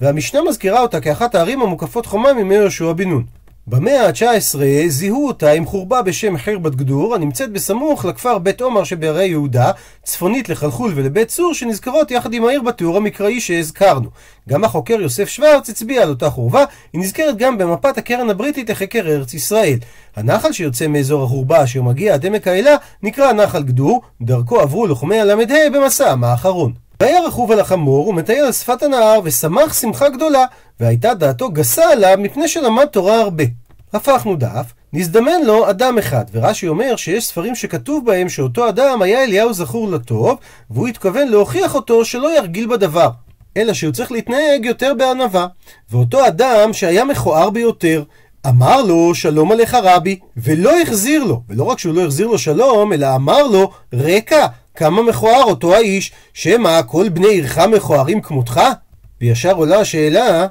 והמשנה 0.00 0.40
מזכירה 0.42 0.80
אותה 0.80 1.00
כאחת 1.00 1.34
הערים 1.34 1.62
המוקפות 1.62 2.06
חומה 2.06 2.32
מימי 2.32 2.54
יהושע 2.54 2.92
בן 2.92 3.08
נון. 3.08 3.24
במאה 3.66 4.06
ה-19 4.06 4.58
זיהו 4.88 5.26
אותה 5.26 5.50
עם 5.50 5.66
חורבה 5.66 6.02
בשם 6.02 6.36
חרבת 6.38 6.74
גדור, 6.74 7.14
הנמצאת 7.14 7.52
בסמוך 7.52 8.04
לכפר 8.04 8.38
בית 8.38 8.60
עומר 8.60 8.84
שבהרי 8.84 9.26
יהודה, 9.26 9.70
צפונית 10.02 10.48
לחלחול 10.48 10.92
ולבית 10.94 11.28
צור, 11.28 11.54
שנזכרות 11.54 12.10
יחד 12.10 12.34
עם 12.34 12.44
העיר 12.44 12.62
בתיאור 12.62 12.96
המקראי 12.96 13.40
שהזכרנו. 13.40 14.08
גם 14.48 14.64
החוקר 14.64 14.94
יוסף 15.00 15.28
שוורץ 15.28 15.68
הצביע 15.68 16.02
על 16.02 16.08
אותה 16.08 16.30
חורבה, 16.30 16.64
היא 16.92 17.00
נזכרת 17.00 17.36
גם 17.36 17.58
במפת 17.58 17.98
הקרן 17.98 18.30
הבריטית 18.30 18.70
לחקר 18.70 19.06
ארץ 19.06 19.34
ישראל. 19.34 19.78
הנחל 20.16 20.52
שיוצא 20.52 20.86
מאזור 20.86 21.24
החורבה 21.24 21.64
אשר 21.64 21.82
מגיע 21.82 22.14
עד 22.14 22.26
עמק 22.26 22.48
האלה 22.48 22.76
נקרא 23.02 23.32
נחל 23.32 23.62
גדור, 23.62 24.02
דרכו 24.22 24.60
עברו 24.60 24.86
לוחמי 24.86 25.20
הל"ה 25.20 25.34
במסעם 25.72 26.24
האחרון. 26.24 26.89
והיה 27.00 27.20
רכוב 27.20 27.52
על 27.52 27.60
החמור 27.60 28.08
ומטייל 28.08 28.44
על 28.44 28.52
שפת 28.52 28.82
הנהר 28.82 29.20
ושמח 29.24 29.80
שמחה 29.80 30.08
גדולה 30.08 30.44
והייתה 30.80 31.14
דעתו 31.14 31.50
גסה 31.50 31.92
עליו 31.92 32.16
מפני 32.18 32.48
שלמד 32.48 32.84
תורה 32.84 33.20
הרבה. 33.20 33.44
הפכנו 33.92 34.36
דף, 34.36 34.72
נזדמן 34.92 35.42
לו 35.46 35.70
אדם 35.70 35.98
אחד, 35.98 36.24
ורש"י 36.32 36.68
אומר 36.68 36.96
שיש 36.96 37.26
ספרים 37.26 37.54
שכתוב 37.54 38.06
בהם 38.06 38.28
שאותו 38.28 38.68
אדם 38.68 39.02
היה 39.02 39.24
אליהו 39.24 39.52
זכור 39.52 39.90
לטוב, 39.90 40.38
והוא 40.70 40.88
התכוון 40.88 41.28
להוכיח 41.28 41.74
אותו 41.74 42.04
שלא 42.04 42.36
ירגיל 42.36 42.66
בדבר, 42.66 43.10
אלא 43.56 43.72
שהוא 43.72 43.92
צריך 43.92 44.12
להתנהג 44.12 44.64
יותר 44.64 44.94
בענווה. 44.94 45.46
ואותו 45.90 46.26
אדם 46.26 46.72
שהיה 46.72 47.04
מכוער 47.04 47.50
ביותר, 47.50 48.02
אמר 48.46 48.82
לו 48.82 49.14
שלום 49.14 49.52
עליך 49.52 49.76
רבי, 49.82 50.18
ולא 50.36 50.80
החזיר 50.80 51.24
לו, 51.24 51.42
ולא 51.48 51.64
רק 51.64 51.78
שהוא 51.78 51.94
לא 51.94 52.04
החזיר 52.04 52.26
לו 52.26 52.38
שלום, 52.38 52.92
אלא 52.92 53.14
אמר 53.14 53.42
לו 53.46 53.70
רקע, 53.92 54.46
כמה 54.74 55.02
מכוער 55.02 55.42
אותו 55.42 55.74
האיש, 55.74 56.12
שמא 56.34 56.80
כל 56.86 57.08
בני 57.08 57.28
עירך 57.28 57.58
מכוערים 57.58 58.20
כמותך? 58.20 58.60
וישר 59.20 59.52
עולה 59.52 59.80
השאלה, 59.80 60.46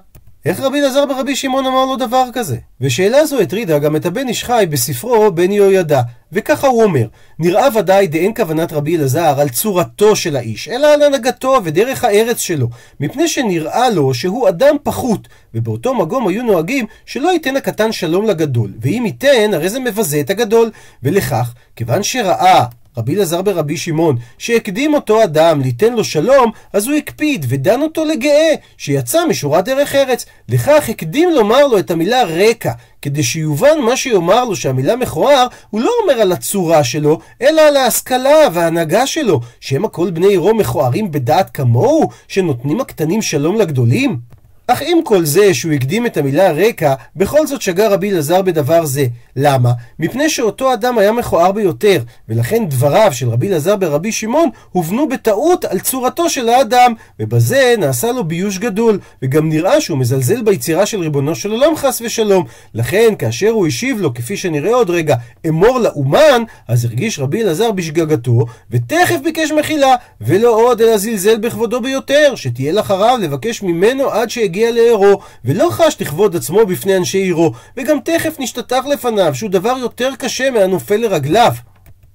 איך 0.46 0.60
רבי 0.60 0.80
אלעזר 0.80 1.06
ברבי 1.06 1.36
שמעון 1.36 1.66
אמר 1.66 1.86
לו 1.86 1.96
דבר 1.96 2.26
כזה? 2.34 2.58
ושאלה 2.82 3.26
זו 3.26 3.40
הטרידה 3.40 3.80
גם 3.80 3.96
את 3.96 4.06
הבן 4.06 4.28
איש 4.28 4.44
חי 4.44 4.66
בספרו 4.70 5.32
בן 5.32 5.52
יהוידע, 5.52 6.02
וככה 6.32 6.68
הוא 6.68 6.84
אומר, 6.84 7.08
נראה 7.40 7.68
ודאי 7.76 8.08
דאין 8.08 8.34
כוונת 8.36 8.74
רבי 8.74 8.98
אלעזר 8.98 9.40
על 9.40 9.50
צורתו 9.50 10.16
של 10.16 10.36
האיש, 10.36 10.68
אלא 10.68 10.94
על 10.94 11.02
הנהגתו 11.02 11.58
ודרך 11.64 12.04
הארץ 12.04 12.40
שלו, 12.40 12.68
מפני 13.00 13.28
שנראה 13.28 13.90
לו 13.90 14.14
שהוא 14.14 14.50
אדם 14.50 14.76
פחות, 14.84 15.28
ובאותו 15.54 15.94
מגום 15.94 16.28
היו 16.28 16.44
נוהגים 16.44 16.86
שלא 17.06 17.30
ייתן 17.30 17.56
הקטן 17.56 17.92
שלום 17.92 18.26
לגדול, 18.26 18.74
ואם 18.82 19.04
ייתן, 19.06 19.54
הרי 19.54 19.70
זה 19.70 19.80
מבזה 19.80 20.20
את 20.20 20.30
הגדול, 20.30 20.72
ולכך, 21.04 21.54
כיוון 21.76 22.04
שראה 22.04 22.66
רבי 22.98 23.16
אלעזר 23.16 23.42
ברבי 23.42 23.78
שמעון, 23.78 24.18
שהקדים 24.38 24.94
אותו 24.94 25.24
אדם 25.24 25.62
ליתן 25.62 25.94
לו 25.94 26.04
שלום, 26.04 26.52
אז 26.74 26.88
הוא 26.88 26.96
הקפיד 26.96 27.46
ודן 27.50 27.82
אותו 27.82 28.06
לגאה, 28.06 28.54
שיצא 28.78 29.26
משורת 29.26 29.66
דרך 29.66 29.96
ארץ. 29.96 30.26
לכך 30.50 30.90
הקדים 30.90 31.30
לומר 31.30 31.68
לו 31.68 31.80
את 31.80 31.92
המילה 31.92 32.24
רקע, 32.24 32.72
כדי 33.02 33.24
שיובן 33.24 33.80
מה 33.86 33.98
שיאמר 33.98 34.46
לו 34.46 34.56
שהמילה 34.56 34.96
מכוער, 34.96 35.48
הוא 35.70 35.82
לא 35.82 35.92
אומר 36.02 36.22
על 36.22 36.32
הצורה 36.32 36.84
שלו, 36.84 37.20
אלא 37.42 37.62
על 37.62 37.78
ההשכלה 37.78 38.48
וההנהגה 38.54 39.08
שלו, 39.08 39.40
שהם 39.60 39.86
הכל 39.86 40.12
בני 40.12 40.28
עירו 40.28 40.56
מכוערים 40.56 41.12
בדעת 41.12 41.50
כמוהו, 41.50 42.10
שנותנים 42.28 42.82
הקטנים 42.82 43.22
שלום 43.22 43.56
לגדולים? 43.56 44.39
אך 44.72 44.82
עם 44.86 45.04
כל 45.04 45.26
זה 45.26 45.54
שהוא 45.54 45.74
הקדים 45.74 46.06
את 46.06 46.18
המילה 46.18 46.52
רקע, 46.52 46.94
בכל 47.16 47.48
זאת 47.48 47.62
שגה 47.62 47.88
רבי 47.88 48.12
אלעזר 48.12 48.42
בדבר 48.42 48.86
זה. 48.86 49.06
למה? 49.36 49.72
מפני 50.00 50.30
שאותו 50.30 50.74
אדם 50.74 50.98
היה 50.98 51.12
מכוער 51.12 51.52
ביותר, 51.52 52.02
ולכן 52.30 52.66
דבריו 52.70 53.14
של 53.14 53.30
רבי 53.30 53.48
אלעזר 53.48 53.76
ברבי 53.76 54.12
שמעון 54.12 54.50
הובנו 54.72 55.10
בטעות 55.10 55.66
על 55.66 55.80
צורתו 55.80 56.30
של 56.30 56.50
האדם, 56.50 56.94
ובזה 57.20 57.76
נעשה 57.78 58.12
לו 58.12 58.24
ביוש 58.24 58.58
גדול, 58.58 59.00
וגם 59.22 59.50
נראה 59.50 59.82
שהוא 59.82 59.98
מזלזל 59.98 60.42
ביצירה 60.42 60.86
של 60.86 61.00
ריבונו 61.00 61.36
של 61.36 61.52
עולם 61.52 61.76
חס 61.76 62.02
ושלום. 62.06 62.46
לכן, 62.74 63.14
כאשר 63.20 63.50
הוא 63.50 63.68
השיב 63.68 64.02
לו, 64.02 64.14
כפי 64.14 64.38
שנראה 64.38 64.76
עוד 64.76 64.90
רגע, 64.90 65.16
אמור 65.48 65.80
לאומן, 65.80 66.44
אז 66.68 66.86
הרגיש 66.86 67.20
רבי 67.20 67.44
אלעזר 67.44 67.72
בשגגתו, 67.72 68.46
ותכף 68.72 69.18
ביקש 69.24 69.52
מחילה, 69.52 69.96
ולא 70.22 70.56
עוד 70.56 70.82
אלא 70.82 70.98
זלזל 70.98 71.38
בכבודו 71.38 71.82
ביותר, 71.82 72.34
שתהיה 72.36 72.72
לחריו 72.72 73.18
לבקש 73.22 73.62
ממנו 73.62 74.10
עד 74.10 74.30
שהגיע 74.30 74.59
הגיע 74.60 74.72
לעירו, 74.72 75.20
ולא 75.46 75.70
חש 75.72 75.98
לכבוד 76.00 76.36
עצמו 76.36 76.66
בפני 76.66 76.98
אנשי 76.98 77.18
עירו, 77.18 77.52
וגם 77.78 77.98
תכף 78.04 78.36
נשתטח 78.40 78.86
לפניו, 78.94 79.36
שהוא 79.36 79.50
דבר 79.50 79.76
יותר 79.80 80.10
קשה 80.18 80.52
מהנופל 80.52 80.96
לרגליו. 80.96 81.52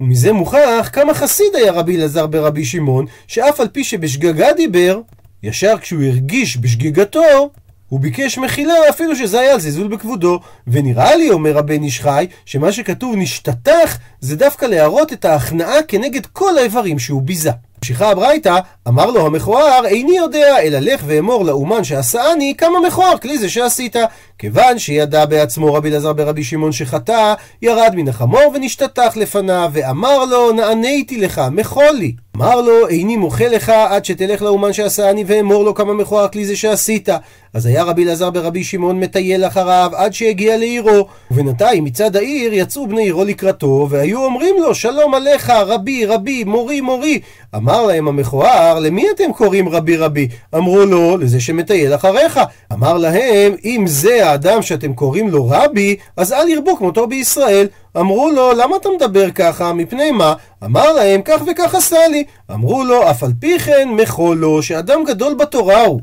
ומזה 0.00 0.32
מוכח 0.32 0.90
כמה 0.92 1.14
חסיד 1.14 1.54
היה 1.54 1.72
רבי 1.72 1.96
אלעזר 1.96 2.26
ברבי 2.26 2.64
שמעון, 2.64 3.06
שאף 3.26 3.60
על 3.60 3.68
פי 3.68 3.84
שבשגגה 3.84 4.52
דיבר, 4.52 5.00
ישר 5.42 5.74
כשהוא 5.80 6.02
הרגיש 6.02 6.56
בשגיגתו, 6.56 7.50
הוא 7.88 8.00
ביקש 8.00 8.38
מחילה 8.38 8.74
אפילו 8.90 9.16
שזה 9.16 9.40
היה 9.40 9.52
על 9.52 9.60
זלזול 9.60 9.88
בכבודו. 9.88 10.40
ונראה 10.66 11.16
לי, 11.16 11.30
אומר 11.30 11.58
הבן 11.58 11.82
איש 11.82 12.00
חי, 12.00 12.26
שמה 12.44 12.72
שכתוב 12.72 13.14
נשתטח, 13.16 13.98
זה 14.20 14.36
דווקא 14.36 14.66
להראות 14.66 15.12
את 15.12 15.24
ההכנעה 15.24 15.82
כנגד 15.88 16.26
כל 16.26 16.58
האיברים 16.58 16.98
שהוא 16.98 17.22
ביזה. 17.22 17.50
ממשיכה 17.84 18.10
הברייתא, 18.10 18.58
אמר 18.88 19.10
לו 19.10 19.26
המכוער, 19.26 19.86
איני 19.86 20.16
יודע, 20.16 20.58
אלא 20.62 20.78
לך 20.78 21.00
ואמור 21.06 21.44
לאומן 21.44 21.84
שעשאני, 21.84 22.54
כמה 22.58 22.80
מכוער 22.86 23.18
כלי 23.18 23.38
זה 23.38 23.48
שעשית. 23.48 23.96
כיוון 24.38 24.78
שידע 24.78 25.24
בעצמו 25.24 25.74
רבי 25.74 25.88
אלעזר 25.88 26.12
ברבי 26.12 26.44
שמעון 26.44 26.72
שחטא, 26.72 27.34
ירד 27.62 27.92
מן 27.94 28.08
החמור 28.08 28.52
ונשתטח 28.54 29.16
לפניו, 29.16 29.70
ואמר 29.72 30.24
לו, 30.24 30.52
נעניתי 30.52 31.20
לך, 31.20 31.40
מחול 31.52 31.94
לי. 31.98 32.12
אמר 32.36 32.60
לו, 32.60 32.88
איני 32.88 33.16
מוחה 33.16 33.48
לך 33.48 33.68
עד 33.68 34.04
שתלך 34.04 34.42
לאומן 34.42 34.72
שעשאני 34.72 35.24
ואמור 35.26 35.64
לו 35.64 35.74
כמה 35.74 35.94
מכוער 35.94 36.28
כלי 36.28 36.44
זה 36.44 36.56
שעשית. 36.56 37.08
אז 37.54 37.66
היה 37.66 37.82
רבי 37.82 38.04
אלעזר 38.04 38.30
ברבי 38.30 38.64
שמעון 38.64 39.00
מטייל 39.00 39.44
אחריו 39.46 39.90
עד 39.94 40.12
שהגיע 40.12 40.56
לעירו. 40.56 41.06
ובינתיים 41.30 41.84
מצד 41.84 42.16
העיר 42.16 42.52
יצאו 42.54 42.86
בני 42.86 43.02
עירו 43.02 43.24
לקראתו, 43.24 43.86
והיו 43.90 44.24
אומרים 44.24 44.54
לו, 44.60 44.74
שלום 44.74 45.14
עליך, 45.14 45.50
רבי, 45.50 46.06
רבי, 46.06 46.44
מורי, 46.44 46.80
מורי. 46.80 47.20
אמר 47.54 47.86
להם 47.86 48.08
המכוער, 48.08 48.78
למי 48.78 49.06
אתם 49.14 49.32
קוראים 49.32 49.68
רבי 49.68 49.96
רבי? 49.96 50.28
אמרו 50.54 50.84
לו, 50.84 51.16
לזה 51.16 51.40
שמטייל 51.40 51.94
אחריך. 51.94 52.40
אמר 52.72 52.98
להם, 52.98 53.52
אם 53.64 53.84
זה 53.86 54.23
האדם 54.24 54.62
שאתם 54.62 54.94
קוראים 54.94 55.28
לו 55.28 55.48
רבי, 55.50 55.96
אז 56.16 56.32
אל 56.32 56.48
ירבו 56.48 56.76
כמותו 56.76 57.06
בישראל. 57.06 57.66
אמרו 57.96 58.30
לו, 58.30 58.52
למה 58.52 58.76
אתה 58.76 58.88
מדבר 58.96 59.30
ככה? 59.30 59.72
מפני 59.72 60.10
מה? 60.10 60.34
אמר 60.64 60.92
להם, 60.92 61.20
כך 61.24 61.42
וכך 61.46 61.74
עשה 61.74 62.08
לי. 62.10 62.24
אמרו 62.50 62.84
לו, 62.84 63.10
אף 63.10 63.22
על 63.22 63.32
פי 63.40 63.58
כן 63.58 63.88
מחול 64.02 64.36
לו, 64.36 64.62
שאדם 64.62 65.04
גדול 65.04 65.34
בתורה 65.34 65.82
הוא. 65.82 66.00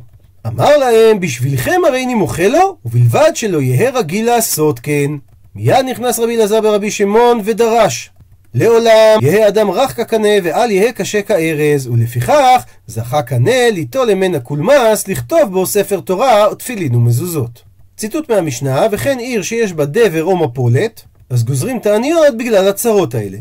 אמר 0.47 0.77
להם, 0.77 1.19
בשבילכם 1.19 1.81
הרי 1.87 2.03
אני 2.03 2.15
מוחה 2.15 2.47
לו, 2.47 2.77
ובלבד 2.85 3.31
שלא 3.35 3.61
יהא 3.61 3.91
רגיל 3.93 4.25
לעשות 4.25 4.79
כן. 4.79 5.11
מיד 5.55 5.85
נכנס 5.85 6.19
רבי 6.19 6.35
אלעזר 6.37 6.61
ברבי 6.61 6.91
שמעון 6.91 7.41
ודרש. 7.43 8.09
לעולם 8.53 9.19
יהא 9.21 9.47
אדם 9.47 9.71
רך 9.71 9.95
כקנה 9.95 10.29
ואל 10.43 10.71
יהא 10.71 10.91
קשה 10.91 11.21
כארז, 11.21 11.87
ולפיכך 11.87 12.63
זכה 12.87 13.21
קנה 13.21 13.69
ליטול 13.71 14.13
ממנה 14.13 14.39
קולמס, 14.39 15.07
לכתוב 15.07 15.51
בו 15.51 15.65
ספר 15.65 15.99
תורה 15.99 16.45
או 16.45 16.55
תפילין 16.55 16.95
ומזוזות. 16.95 17.70
ציטוט 18.01 18.31
מהמשנה, 18.31 18.85
וכן 18.91 19.19
עיר 19.19 19.41
שיש 19.41 19.73
בה 19.73 19.85
דבר 19.85 20.23
או 20.23 20.37
מפולת, 20.37 21.01
אז 21.29 21.43
גוזרים 21.43 21.79
תעניות 21.79 22.37
בגלל 22.37 22.67
הצרות 22.67 23.15
האלה. 23.15 23.37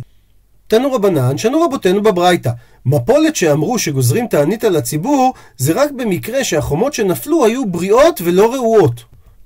תנו 0.69 0.93
רבנן, 0.93 1.39
שנו 1.39 1.63
רבותינו 1.63 2.03
בברייתא. 2.03 2.51
מפולת 2.87 3.37
שאמרו 3.37 3.79
שגוזרים 3.79 4.27
תענית 4.27 4.65
על 4.65 4.77
הציבור, 4.77 5.35
זה 5.57 5.73
רק 5.73 5.91
במקרה 5.91 6.45
שהחומות 6.45 6.93
שנפלו 6.93 7.45
היו 7.45 7.67
בריאות 7.67 8.21
ולא 8.25 8.55
רעועות. 8.55 9.05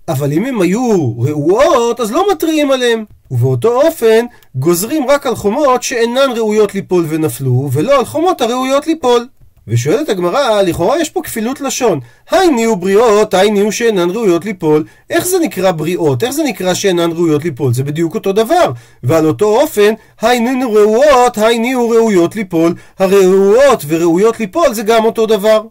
אבל 0.09 0.33
אם 0.33 0.45
הם 0.45 0.61
היו 0.61 1.15
רעועות, 1.21 2.01
אז 2.01 2.13
לא 2.13 2.27
מתריעים 2.33 2.71
עליהם. 2.71 3.05
ובאותו 3.31 3.83
אופן, 3.83 4.25
גוזרים 4.55 5.07
רק 5.09 5.27
על 5.27 5.37
חומות 5.37 5.83
שאינן 5.83 6.31
ראויות 6.37 6.75
ליפול 6.75 7.07
ונפלו, 7.09 7.69
ולא 7.73 7.99
על 7.99 8.05
חומות 8.05 8.41
הראויות 8.41 8.87
ליפול. 8.87 9.27
ושואלת 9.69 10.09
הגמרא, 10.09 10.63
לכאורה 10.63 11.01
יש 11.01 11.11
פה 11.11 11.23
כפילות 11.23 11.61
לשון. 11.61 12.01
היי 12.31 12.51
נהיו 12.51 12.77
בריאות, 12.77 13.35
היי 13.35 13.51
נהיו 13.51 13.73
שאינן 13.73 14.11
ראויות 14.11 14.45
ליפול. 14.45 14.85
איך 15.11 15.27
זה 15.27 15.37
נקרא 15.43 15.73
בריאות? 15.73 16.25
איך 16.25 16.31
זה 16.31 16.43
נקרא 16.43 16.75
שאינן 16.75 17.11
ראויות 17.13 17.45
ליפול? 17.45 17.75
זה 17.75 17.85
בדיוק 17.85 18.15
אותו 18.15 18.33
דבר. 18.33 18.73
ועל 19.03 19.27
אותו 19.27 19.61
אופן, 19.61 19.95
היי 20.21 20.41
נהיו 20.41 20.73
ראויות, 20.73 21.39
היי 21.39 21.59
נהיו 21.59 21.91
ראויות 21.91 22.37
ליפול. 22.37 22.75
הראויות 22.99 23.85
וראויות 23.89 24.41
ליפול 24.41 24.75
זה 24.75 24.83
גם 24.83 25.05
אותו 25.05 25.27
דבר. 25.27 25.63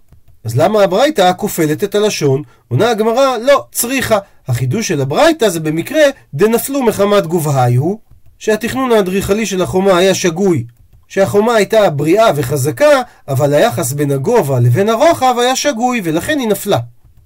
אז 0.44 0.58
למה 0.58 0.84
הברייתא 0.84 1.32
כופלת 1.38 1.84
את 1.84 1.96
הלשון? 1.96 2.42
עונה 2.68 2.90
הגמרא, 2.90 3.38
לא, 3.38 3.66
צריכה. 3.72 4.18
החידוש 4.48 4.88
של 4.88 5.02
הברייתא 5.02 5.50
זה 5.50 5.60
במקרה 5.60 6.02
דנפלו 6.34 6.84
מחמת 6.84 7.28
גובהיו, 7.28 7.96
שהתכנון 8.40 8.92
האדריכלי 8.92 9.46
של 9.46 9.62
החומה 9.62 9.98
היה 9.98 10.14
שגוי. 10.14 10.66
שהחומה 11.14 11.56
הייתה 11.56 11.90
בריאה 11.90 12.32
וחזקה, 12.36 13.02
אבל 13.28 13.54
היחס 13.54 13.92
בין 13.92 14.12
הגובה 14.12 14.60
לבין 14.60 14.90
הרוחב 14.90 15.36
היה 15.40 15.56
שגוי, 15.56 16.02
ולכן 16.04 16.40
היא 16.40 16.48
נפלה. 16.48 16.78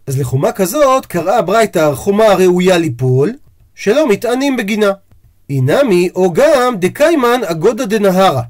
אז 0.08 0.20
לחומה 0.20 0.52
כזאת 0.52 1.06
קראה 1.06 1.42
ברייתא 1.42 1.92
חומה 1.96 2.34
ראויה 2.34 2.78
ליפול, 2.78 3.34
שלא 3.76 4.08
מתענים 4.10 4.58
בגינה. 4.58 4.92
אינמי, 5.50 6.10
או 6.16 6.34
גם 6.34 6.76
דקיימן 6.80 7.42
אגודה 7.46 7.86
דנהרה. 7.86 8.42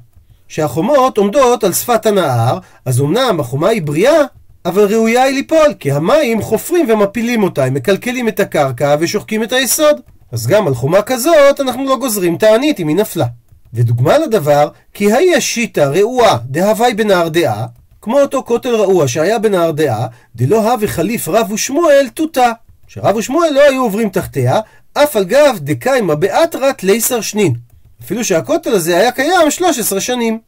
שהחומות 0.48 1.18
עומדות 1.18 1.64
על 1.64 1.72
שפת 1.72 2.06
הנהר, 2.06 2.58
אז 2.84 3.00
אמנם 3.00 3.40
החומה 3.40 3.68
היא 3.68 3.82
בריאה, 3.82 4.22
אבל 4.64 4.84
ראויה 4.84 5.22
היא 5.22 5.34
ליפול, 5.34 5.74
כי 5.78 5.92
המים 5.92 6.42
חופרים 6.42 6.90
ומפילים 6.90 7.42
אותה, 7.42 7.64
הם 7.64 7.74
מקלקלים 7.74 8.28
את 8.28 8.40
הקרקע 8.40 8.96
ושוחקים 9.00 9.42
את 9.42 9.52
היסוד. 9.52 9.96
אז 10.32 10.46
גם 10.46 10.66
על 10.66 10.74
חומה 10.74 11.02
כזאת 11.02 11.60
אנחנו 11.60 11.84
לא 11.84 11.96
גוזרים 11.96 12.36
תענית 12.36 12.80
אם 12.80 12.88
היא 12.88 12.96
נפלה. 12.96 13.26
ודוגמה 13.74 14.18
לדבר, 14.18 14.68
כי 14.94 15.12
היי 15.12 15.34
השיטה 15.34 15.84
רעועה 15.88 16.38
דהווי 16.44 16.94
בנהר 16.94 17.28
דעה, 17.28 17.66
כמו 18.02 18.20
אותו 18.20 18.42
כותל 18.46 18.74
רעוע 18.74 19.08
שהיה 19.08 19.38
בנהר 19.38 19.70
דעה, 19.70 20.06
דלא 20.36 20.72
הווה 20.72 20.88
חליף 20.88 21.28
רב 21.28 21.52
ושמואל 21.52 22.08
תותה. 22.14 22.52
שרב 22.88 23.16
ושמואל 23.16 23.50
לא 23.50 23.60
היו 23.60 23.82
עוברים 23.82 24.08
תחתיה, 24.08 24.60
אף 24.92 25.16
על 25.16 25.24
גב 25.24 25.58
דקיימה 25.60 26.14
באתרת 26.14 26.84
ליסר 26.84 27.20
שנין. 27.20 27.54
אפילו 28.04 28.24
שהכותל 28.24 28.70
הזה 28.70 28.96
היה 28.96 29.12
קיים 29.12 29.50
13 29.50 30.00
שנים. 30.00 30.38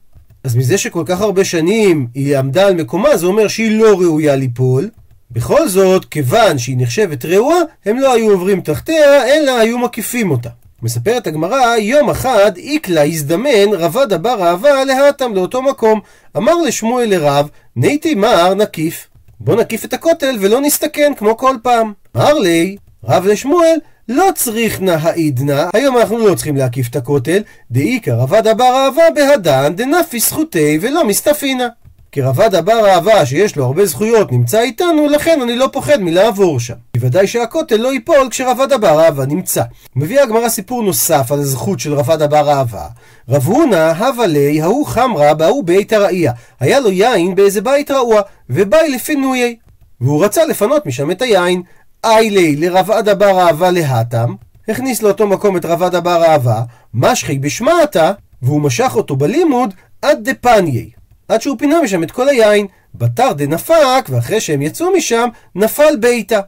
אז 0.45 0.57
מזה 0.57 0.79
שכל 0.79 1.03
כך 1.07 1.21
הרבה 1.21 1.45
שנים 1.45 2.07
היא 2.15 2.39
עמדה 2.39 2.67
על 2.67 2.75
מקומה, 2.75 3.17
זה 3.17 3.27
אומר 3.27 3.49
שהיא 3.49 3.81
לא 3.81 4.01
ראויה 4.01 4.37
ליפול. 4.37 4.89
בכל 5.31 5.69
זאת, 5.69 6.05
כיוון 6.05 6.59
שהיא 6.59 6.77
נחשבת 6.79 7.25
רעועה, 7.25 7.59
הם 7.85 7.99
לא 7.99 8.13
היו 8.15 8.31
עוברים 8.31 8.61
תחתיה, 8.61 9.27
אלא 9.27 9.59
היו 9.59 9.79
מקיפים 9.79 10.31
אותה. 10.31 10.49
מספרת 10.83 11.27
הגמרא, 11.27 11.77
יום 11.77 12.11
אחד 12.11 12.57
איקלה 12.57 13.05
הזדמן 13.05 13.69
רבד 13.73 14.23
בר 14.23 14.43
אהבה 14.43 14.85
להתם 14.85 15.35
לאותו 15.35 15.63
מקום. 15.63 16.01
אמר 16.37 16.55
לשמואל 16.63 17.09
לרב, 17.09 17.49
ניתי 17.77 18.15
מר 18.15 18.55
נקיף. 18.55 19.09
בוא 19.41 19.57
נקיף 19.57 19.85
את 19.85 19.93
הכותל 19.93 20.37
ולא 20.41 20.61
נסתכן 20.61 21.13
כמו 21.17 21.37
כל 21.37 21.57
פעם. 21.63 21.93
אמר 22.17 22.35
לי, 22.35 22.77
רב 23.05 23.27
לשמואל, 23.27 23.79
לא 24.09 24.29
צריך 24.35 24.81
נא 24.81 24.91
העידנא, 24.91 25.65
היום 25.75 25.99
אנחנו 25.99 26.19
לא 26.19 26.35
צריכים 26.35 26.57
להקיף 26.57 26.89
את 26.91 26.97
הכותל, 26.97 27.43
דאיכא 27.71 28.11
רבד 28.11 28.47
אבר 28.47 28.65
אהבה 28.65 29.11
בהדן 29.15 29.75
דנפי 29.77 30.21
זכותי 30.21 30.79
ולא 30.81 31.07
מסתפינה. 31.07 31.69
כי 32.13 32.21
רבד 32.21 32.55
אבר 32.55 32.89
אהבה 32.89 33.27
שיש 33.27 33.57
לו 33.57 33.65
הרבה 33.65 33.87
זכויות 33.87 34.33
נמצא 34.33 34.61
איתנו, 34.61 35.09
לכן 35.09 35.41
אני 35.43 35.57
לא 35.57 35.69
פוחד 35.73 36.01
מלעבור 36.01 36.61
שם. 36.61 36.75
בוודאי 37.01 37.27
שהכותל 37.27 37.77
לא 37.77 37.93
ייפול 37.93 38.29
כשרבד 38.31 38.73
אבר 38.73 39.01
אהבה 39.05 39.27
נמצא. 39.27 39.63
מביאה 39.97 40.23
הגמרא 40.23 40.49
סיפור 40.49 40.83
נוסף 40.83 41.33
על 41.33 41.39
הזכות 41.39 41.81
של 41.81 41.95
רבד 41.95 42.23
אבר 42.23 42.51
אהבה. 42.51 42.87
רב 43.29 43.47
הונא 43.47 43.93
הווה 43.93 44.27
ליה 44.27 44.65
ההוא 44.65 44.87
חמרה 44.87 45.35
בהוא 45.35 45.65
בית 45.65 45.93
הראייה. 45.93 46.33
היה 46.61 46.81
לו 46.81 46.91
יין 46.91 47.35
באיזה 47.35 47.61
בית 47.61 47.91
רעוע, 47.91 48.21
ובאי 48.51 48.89
לפינויי. 48.89 49.57
והוא 50.01 50.25
רצה 50.25 50.45
לפנות 50.45 50.87
משם 50.87 51.11
את 51.11 51.23
היין. 51.23 51.63
איילי 52.05 52.57
לרבד 52.57 53.09
אבר 53.09 53.41
אהבה 53.41 53.71
להתם, 53.71 54.35
הכניס 54.69 55.03
לאותו 55.03 55.27
מקום 55.27 55.57
את 55.57 55.65
רבד 55.65 55.95
אבר 55.95 56.25
אהבה, 56.25 56.63
משכי 56.95 57.39
בשמעתה, 57.39 58.13
והוא 58.43 58.61
משך 58.61 58.93
אותו 58.95 59.17
בלימוד 59.17 59.75
עד 60.03 60.29
דפניי. 60.29 60.91
עד 61.29 61.43
שהוא 61.43 61.59
פינה 61.59 61.83
משם 61.83 62.03
את 62.03 62.11
כל 62.11 62.29
היין. 62.29 62.67
בתר 62.95 63.33
דנפק, 63.33 64.09
ואחרי 64.09 64.41
שהם 64.41 64.63
יצאו 64.63 64.87
משם, 64.97 65.29
נפל 65.55 65.97
ביתה. 66.01 66.41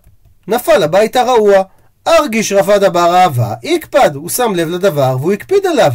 נפל 0.49 0.83
הבית 0.83 1.17
הרעוע. 1.17 1.63
ארגיש 2.09 2.53
רבד 2.53 2.85
אבר 2.85 3.15
אהבה, 3.15 3.55
יקפד, 3.63 4.11
הוא 4.15 4.29
שם 4.29 4.53
לב 4.57 4.69
לדבר 4.69 5.17
והוא 5.21 5.33
הקפיד 5.33 5.67
עליו. 5.67 5.93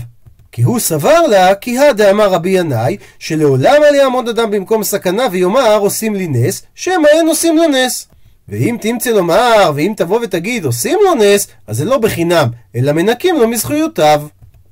כי 0.51 0.61
הוא 0.61 0.79
סבר 0.79 1.21
לה, 1.21 1.55
כי 1.55 1.79
הדה 1.79 2.11
אמר 2.11 2.29
רבי 2.29 2.49
ינאי, 2.49 2.97
שלעולם 3.19 3.83
אל 3.83 3.95
יעמוד 3.95 4.29
אדם 4.29 4.51
במקום 4.51 4.83
סכנה 4.83 5.23
ויאמר 5.31 5.77
עושים 5.77 6.15
לי 6.15 6.27
נס, 6.27 6.61
שמא 6.75 7.07
אין 7.07 7.27
עושים 7.27 7.57
לו 7.57 7.67
נס. 7.67 8.07
ואם 8.49 8.77
תמצא 8.81 9.09
לומר, 9.09 9.71
ואם 9.75 9.93
תבוא 9.97 10.19
ותגיד 10.23 10.65
עושים 10.65 10.99
לו 11.03 11.15
נס, 11.15 11.47
אז 11.67 11.77
זה 11.77 11.85
לא 11.85 11.97
בחינם, 11.97 12.47
אלא 12.75 12.91
מנקים 12.91 13.35
לו 13.35 13.47
מזכויותיו. 13.47 14.21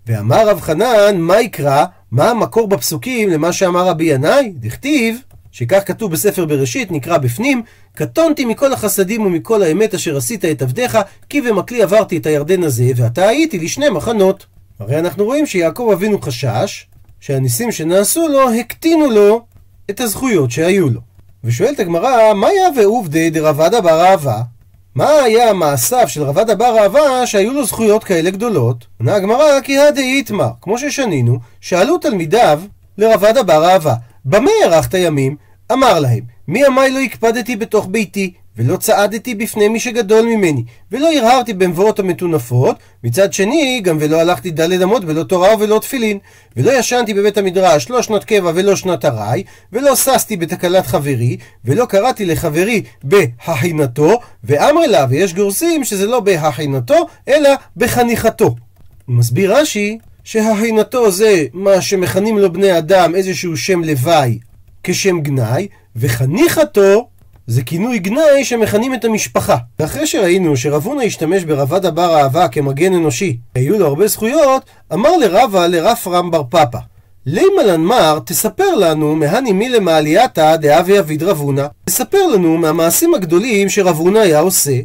ואמר 0.08 0.50
רב 0.50 0.62
חנן, 0.62 1.18
מה 1.18 1.42
יקרא? 1.42 1.86
מה 2.12 2.30
המקור 2.30 2.68
בפסוקים 2.68 3.30
למה 3.30 3.54
שאמר 3.54 3.88
רבי 3.88 4.04
ינאי? 4.04 4.54
דכתיב, 4.56 5.22
שכך 5.56 5.82
כתוב 5.86 6.12
בספר 6.12 6.46
בראשית, 6.46 6.92
נקרא 6.92 7.18
בפנים, 7.18 7.64
קטונתי 7.94 8.46
מכל 8.46 8.74
החסדים 8.74 9.26
ומכל 9.26 9.64
האמת 9.64 9.94
אשר 9.94 10.18
עשית 10.18 10.46
את 10.46 10.62
עבדיך, 10.62 10.98
כי 11.30 11.42
במקלי 11.42 11.84
עברתי 11.84 12.18
את 12.18 12.26
הירדן 12.26 12.64
הזה, 12.64 12.92
ועתה 12.96 13.28
הייתי 13.28 13.60
לשני 13.60 13.90
מחנות. 13.90 14.46
הרי 14.80 15.00
אנחנו 15.00 15.26
רואים 15.26 15.46
שיעקב 15.46 15.90
אבינו 15.94 16.22
חשש, 16.22 16.86
שהניסים 17.20 17.72
שנעשו 17.72 18.28
לו, 18.28 18.54
הקטינו 18.54 19.12
לו 19.12 19.46
את 19.90 20.00
הזכויות 20.00 20.52
שהיו 20.52 20.90
לו. 20.90 21.02
ושואלת 21.44 21.80
הגמרא, 21.80 22.34
מה 22.34 22.48
יהווה 22.54 22.86
עובדי 22.86 23.30
דרבדה 23.30 23.82
בר 23.82 24.06
אהבה? 24.06 24.42
מה 24.96 25.10
היה 25.10 25.54
מעשיו 25.54 26.08
של 26.08 26.24
רבד 26.24 26.58
בר 26.58 26.80
אהבה 26.80 27.28
שהיו 27.28 27.54
לו 27.54 27.66
זכויות 27.66 28.04
כאלה 28.04 28.30
גדולות? 28.30 28.86
עונה 29.00 29.16
הגמרא 29.16 29.62
כי 29.64 29.80
הדאי 29.80 30.14
איתמר, 30.18 30.50
כמו 30.62 30.78
ששנינו, 30.78 31.40
שאלו 31.62 31.98
תלמידיו 31.98 32.62
לרבד 32.98 33.46
בר 33.46 33.66
אהבה, 33.66 33.94
במה 34.26 34.52
הארכת 34.64 34.94
ימים? 34.94 35.36
אמר 35.72 36.00
להם, 36.00 36.22
מי 36.48 36.66
עמי 36.66 36.90
לא 36.90 37.00
הקפדתי 37.00 37.56
בתוך 37.56 37.88
ביתי, 37.92 38.34
ולא 38.58 38.78
צעדתי 38.78 39.36
בפני 39.36 39.68
מי 39.68 39.80
שגדול 39.80 40.26
ממני, 40.26 40.64
ולא 40.92 41.12
הרהרתי 41.12 41.54
במבואות 41.54 42.00
המטונפות, 42.00 42.76
מצד 43.04 43.34
שני, 43.34 43.82
גם 43.84 43.98
ולא 44.00 44.20
הלכתי 44.20 44.52
דלת 44.52 44.82
אמות 44.82 45.04
ולא 45.06 45.24
תורה 45.24 45.50
ולא 45.60 45.80
תפילין, 45.80 46.20
ולא 46.58 46.72
ישנתי 46.72 47.14
בבית 47.14 47.38
המדרש 47.38 47.90
לא 47.90 48.02
שנת 48.02 48.24
קבע 48.24 48.52
ולא 48.56 48.76
שנת 48.76 49.06
ארעי, 49.06 49.44
ולא 49.74 49.96
ששתי 49.96 50.38
בתקלת 50.38 50.88
חברי, 50.88 51.38
ולא 51.66 51.86
קראתי 51.86 52.26
לחברי 52.26 52.84
בהכינתו, 53.04 54.20
ואמר 54.44 54.88
לה, 54.88 55.06
ויש 55.10 55.34
גורסים 55.34 55.84
שזה 55.84 56.08
לא 56.08 56.20
בהכינתו, 56.20 57.08
אלא 57.28 57.50
בחניכתו. 57.78 58.56
מסביר 59.08 59.58
רש"י, 59.58 59.98
שהכינתו 60.26 61.12
זה 61.12 61.46
מה 61.54 61.82
שמכנים 61.82 62.38
לו 62.38 62.54
בני 62.54 62.78
אדם 62.78 63.16
איזשהו 63.16 63.58
שם 63.58 63.84
לוואי 63.84 64.40
כשם 64.84 65.20
גנאי, 65.20 65.68
וחניכתו 65.96 67.08
זה 67.48 67.64
כינוי 67.64 68.00
גנאי 68.00 68.46
שמכנים 68.46 68.94
את 68.94 69.06
המשפחה. 69.06 69.58
ואחרי 69.80 70.08
שראינו 70.08 70.58
שרב 70.58 70.86
הונא 70.86 71.02
השתמש 71.02 71.44
ברבד 71.44 71.86
הבר 71.86 72.16
אהבה 72.16 72.48
כמגן 72.48 72.94
אנושי, 72.94 73.38
היו 73.56 73.80
לו 73.80 73.88
הרבה 73.88 74.08
זכויות, 74.08 74.64
אמר 74.94 75.18
לרבה 75.18 75.68
לרפרם 75.68 76.32
בר 76.32 76.44
פפא. 76.50 76.80
לימלן 77.26 77.82
מר, 77.82 78.20
תספר 78.26 78.76
לנו 78.76 79.16
מהני 79.16 79.52
מילה 79.52 79.80
מעלייתא 79.80 80.56
דאבי 80.56 81.00
אביד 81.00 81.24
רב 81.24 81.38
הונא. 81.38 81.66
תספר 81.86 82.28
לנו 82.28 82.58
מהמעשים 82.58 83.14
הגדולים 83.14 83.70
שרב 83.70 83.98
הונא 83.98 84.20
היה 84.20 84.40
עושה. 84.40 84.80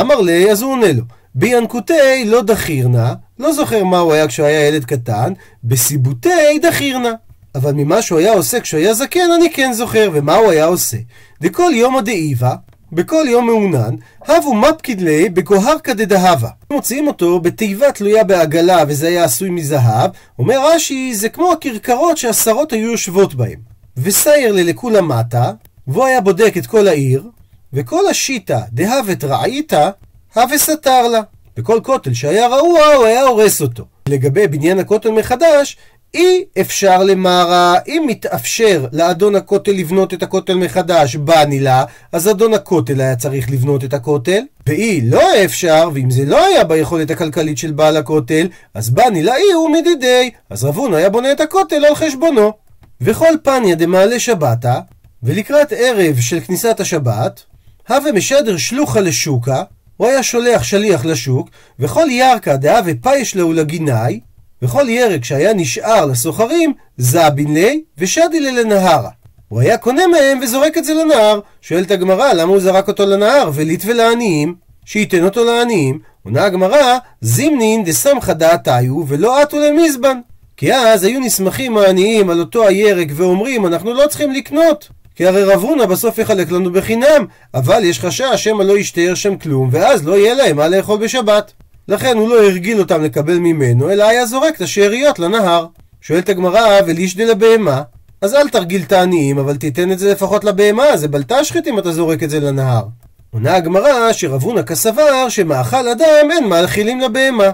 אמר 0.00 0.20
לי, 0.20 0.50
אז 0.50 0.62
הוא 0.62 0.72
עונה 0.72 0.92
לו. 0.92 1.02
בינקותי 1.34 2.24
לא 2.26 2.42
דחירנה, 2.42 3.14
לא 3.38 3.52
זוכר 3.52 3.84
מה 3.84 3.98
הוא 3.98 4.12
היה 4.12 4.28
כשהוא 4.28 4.46
היה 4.46 4.68
ילד 4.68 4.84
קטן, 4.84 5.32
בסיבותי 5.64 6.58
דחירנה. 6.62 7.12
אבל 7.54 7.72
ממה 7.72 8.02
שהוא 8.02 8.18
היה 8.18 8.32
עושה 8.32 8.60
כשהוא 8.60 8.80
היה 8.80 8.94
זקן, 8.94 9.30
אני 9.36 9.50
כן 9.52 9.72
זוכר, 9.72 10.10
ומה 10.12 10.34
הוא 10.34 10.50
היה 10.50 10.64
עושה? 10.64 10.96
דכל 11.40 11.70
יום 11.74 11.96
הדאיבה, 11.96 12.54
בכל 12.92 13.24
יום 13.28 13.46
מעונן, 13.46 13.94
הבו 14.26 14.54
מפקיד 14.54 15.00
ליה 15.00 15.30
בגוהרקא 15.30 15.92
דדהבה. 15.92 16.48
מוציאים 16.72 17.06
אותו 17.06 17.40
בתיבה 17.40 17.92
תלויה 17.92 18.24
בעגלה, 18.24 18.84
וזה 18.88 19.08
היה 19.08 19.24
עשוי 19.24 19.50
מזהב. 19.50 20.10
אומר 20.38 20.74
רש"י, 20.74 21.14
זה 21.14 21.28
כמו 21.28 21.52
הכרכרות 21.52 22.18
שהשרות 22.18 22.72
היו 22.72 22.90
יושבות 22.90 23.34
בהם. 23.34 23.58
וסייר 23.96 24.52
ללכולה 24.52 25.00
מטה, 25.00 25.52
והוא 25.86 26.04
היה 26.04 26.20
בודק 26.20 26.54
את 26.58 26.66
כל 26.66 26.88
העיר, 26.88 27.30
וכל 27.72 28.08
השיטה 28.08 28.60
דהבת 28.72 29.24
רעייתא, 29.24 29.90
הווה 30.34 30.58
סתר 30.58 31.08
לה. 31.08 31.20
בכל 31.56 31.80
כותל 31.82 32.14
שהיה 32.14 32.48
רעוע, 32.48 32.84
הוא 32.86 33.04
היה 33.04 33.22
הורס 33.22 33.62
אותו. 33.62 33.84
לגבי 34.08 34.46
בניין 34.46 34.78
הכותל 34.78 35.10
מחדש, 35.10 35.76
אי 36.14 36.44
אפשר 36.60 37.02
למערה, 37.02 37.74
אם 37.88 38.04
מתאפשר 38.06 38.86
לאדון 38.92 39.36
הכותל 39.36 39.72
לבנות 39.72 40.14
את 40.14 40.22
הכותל 40.22 40.54
מחדש, 40.54 41.16
בני 41.16 41.60
לה, 41.60 41.84
אז 42.12 42.30
אדון 42.30 42.54
הכותל 42.54 43.00
היה 43.00 43.16
צריך 43.16 43.50
לבנות 43.50 43.84
את 43.84 43.94
הכותל, 43.94 44.40
ואי 44.66 45.00
לא 45.04 45.44
אפשר, 45.44 45.90
ואם 45.94 46.10
זה 46.10 46.24
לא 46.24 46.44
היה 46.46 46.64
ביכולת 46.64 47.10
הכלכלית 47.10 47.58
של 47.58 47.72
בעל 47.72 47.96
הכותל, 47.96 48.48
אז 48.74 48.90
בני 48.90 49.22
לה 49.22 49.36
אי 49.36 49.52
הוא 49.52 49.70
מדידי, 49.70 50.30
אז 50.50 50.64
רבון 50.64 50.94
היה 50.94 51.10
בונה 51.10 51.32
את 51.32 51.40
הכותל 51.40 51.84
על 51.84 51.94
חשבונו. 51.94 52.52
וכל 53.00 53.34
פניה 53.42 53.74
דמעלה 53.74 54.20
שבתה, 54.20 54.80
ולקראת 55.22 55.72
ערב 55.76 56.20
של 56.20 56.40
כניסת 56.40 56.80
השבת, 56.80 57.42
הווה 57.88 58.12
משדר 58.12 58.56
שלוחה 58.56 59.00
לשוקה, 59.00 59.62
הוא 59.96 60.06
היה 60.08 60.22
שולח 60.22 60.62
שליח 60.62 61.04
לשוק, 61.04 61.48
וכל 61.78 62.06
ירקא 62.10 62.56
דהווה 62.56 62.92
פייש 63.02 63.36
להו 63.36 63.52
לגינאי, 63.52 64.20
וכל 64.62 64.88
ירק 64.88 65.24
שהיה 65.24 65.54
נשאר 65.54 66.06
לסוחרים, 66.06 66.72
זבין 66.96 67.54
לי 67.54 67.82
ושדי 67.98 68.40
לי 68.40 68.52
לנהרה. 68.52 69.10
הוא 69.48 69.60
היה 69.60 69.78
קונה 69.78 70.06
מהם 70.06 70.40
וזורק 70.42 70.78
את 70.78 70.84
זה 70.84 70.94
לנהר. 70.94 71.40
שואלת 71.60 71.90
הגמרא, 71.90 72.32
למה 72.32 72.52
הוא 72.52 72.60
זרק 72.60 72.88
אותו 72.88 73.06
לנהר 73.06 73.50
וליט 73.54 73.82
ולעניים? 73.86 74.54
שייתן 74.84 75.24
אותו 75.24 75.44
לעניים. 75.44 75.98
עונה 76.24 76.44
הגמרא, 76.44 76.98
זימנין 77.20 77.84
דסמכא 77.84 78.32
דעתיו 78.32 79.04
ולא 79.08 79.42
עטו 79.42 79.58
למזבן. 79.60 80.18
כי 80.56 80.74
אז 80.74 81.04
היו 81.04 81.20
נסמכים 81.20 81.76
העניים 81.76 82.30
על 82.30 82.40
אותו 82.40 82.68
הירק 82.68 83.08
ואומרים, 83.14 83.66
אנחנו 83.66 83.94
לא 83.94 84.06
צריכים 84.08 84.32
לקנות. 84.32 84.88
כי 85.14 85.26
הרי 85.26 85.44
רב 85.44 85.60
הונא 85.60 85.86
בסוף 85.86 86.18
יחלק 86.18 86.50
לנו 86.50 86.72
בחינם, 86.72 87.26
אבל 87.54 87.84
יש 87.84 88.00
חשש 88.00 88.24
שמא 88.36 88.62
לא 88.62 88.78
ישתער 88.78 89.14
שם 89.14 89.36
כלום, 89.36 89.68
ואז 89.72 90.06
לא 90.06 90.18
יהיה 90.18 90.34
להם 90.34 90.56
מה 90.56 90.68
לאכול 90.68 90.98
בשבת. 90.98 91.52
לכן 91.88 92.16
הוא 92.16 92.28
לא 92.28 92.44
הרגיל 92.44 92.78
אותם 92.78 93.02
לקבל 93.02 93.38
ממנו, 93.38 93.90
אלא 93.90 94.08
היה 94.08 94.26
זורק 94.26 94.56
את 94.56 94.60
השאריות 94.60 95.18
לנהר. 95.18 95.66
שואלת 96.00 96.28
הגמרא, 96.28 96.80
ולישדי 96.86 97.26
לבהמה? 97.26 97.82
אז 98.20 98.34
אל 98.34 98.48
תרגיל 98.48 98.82
את 98.82 98.92
העניים, 98.92 99.38
אבל 99.38 99.56
תיתן 99.56 99.92
את 99.92 99.98
זה 99.98 100.12
לפחות 100.12 100.44
לבהמה, 100.44 100.96
זה 100.96 101.08
בלטשחית 101.08 101.66
אם 101.66 101.78
אתה 101.78 101.92
זורק 101.92 102.22
את 102.22 102.30
זה 102.30 102.40
לנהר. 102.40 102.82
עונה 103.30 103.54
הגמרא 103.54 104.12
שרב 104.12 104.42
הונא 104.42 104.62
כסבר 104.62 105.28
שמאכל 105.28 105.88
אדם 105.88 106.30
אין 106.30 106.48
מאכילים 106.48 107.00
לבהמה. 107.00 107.50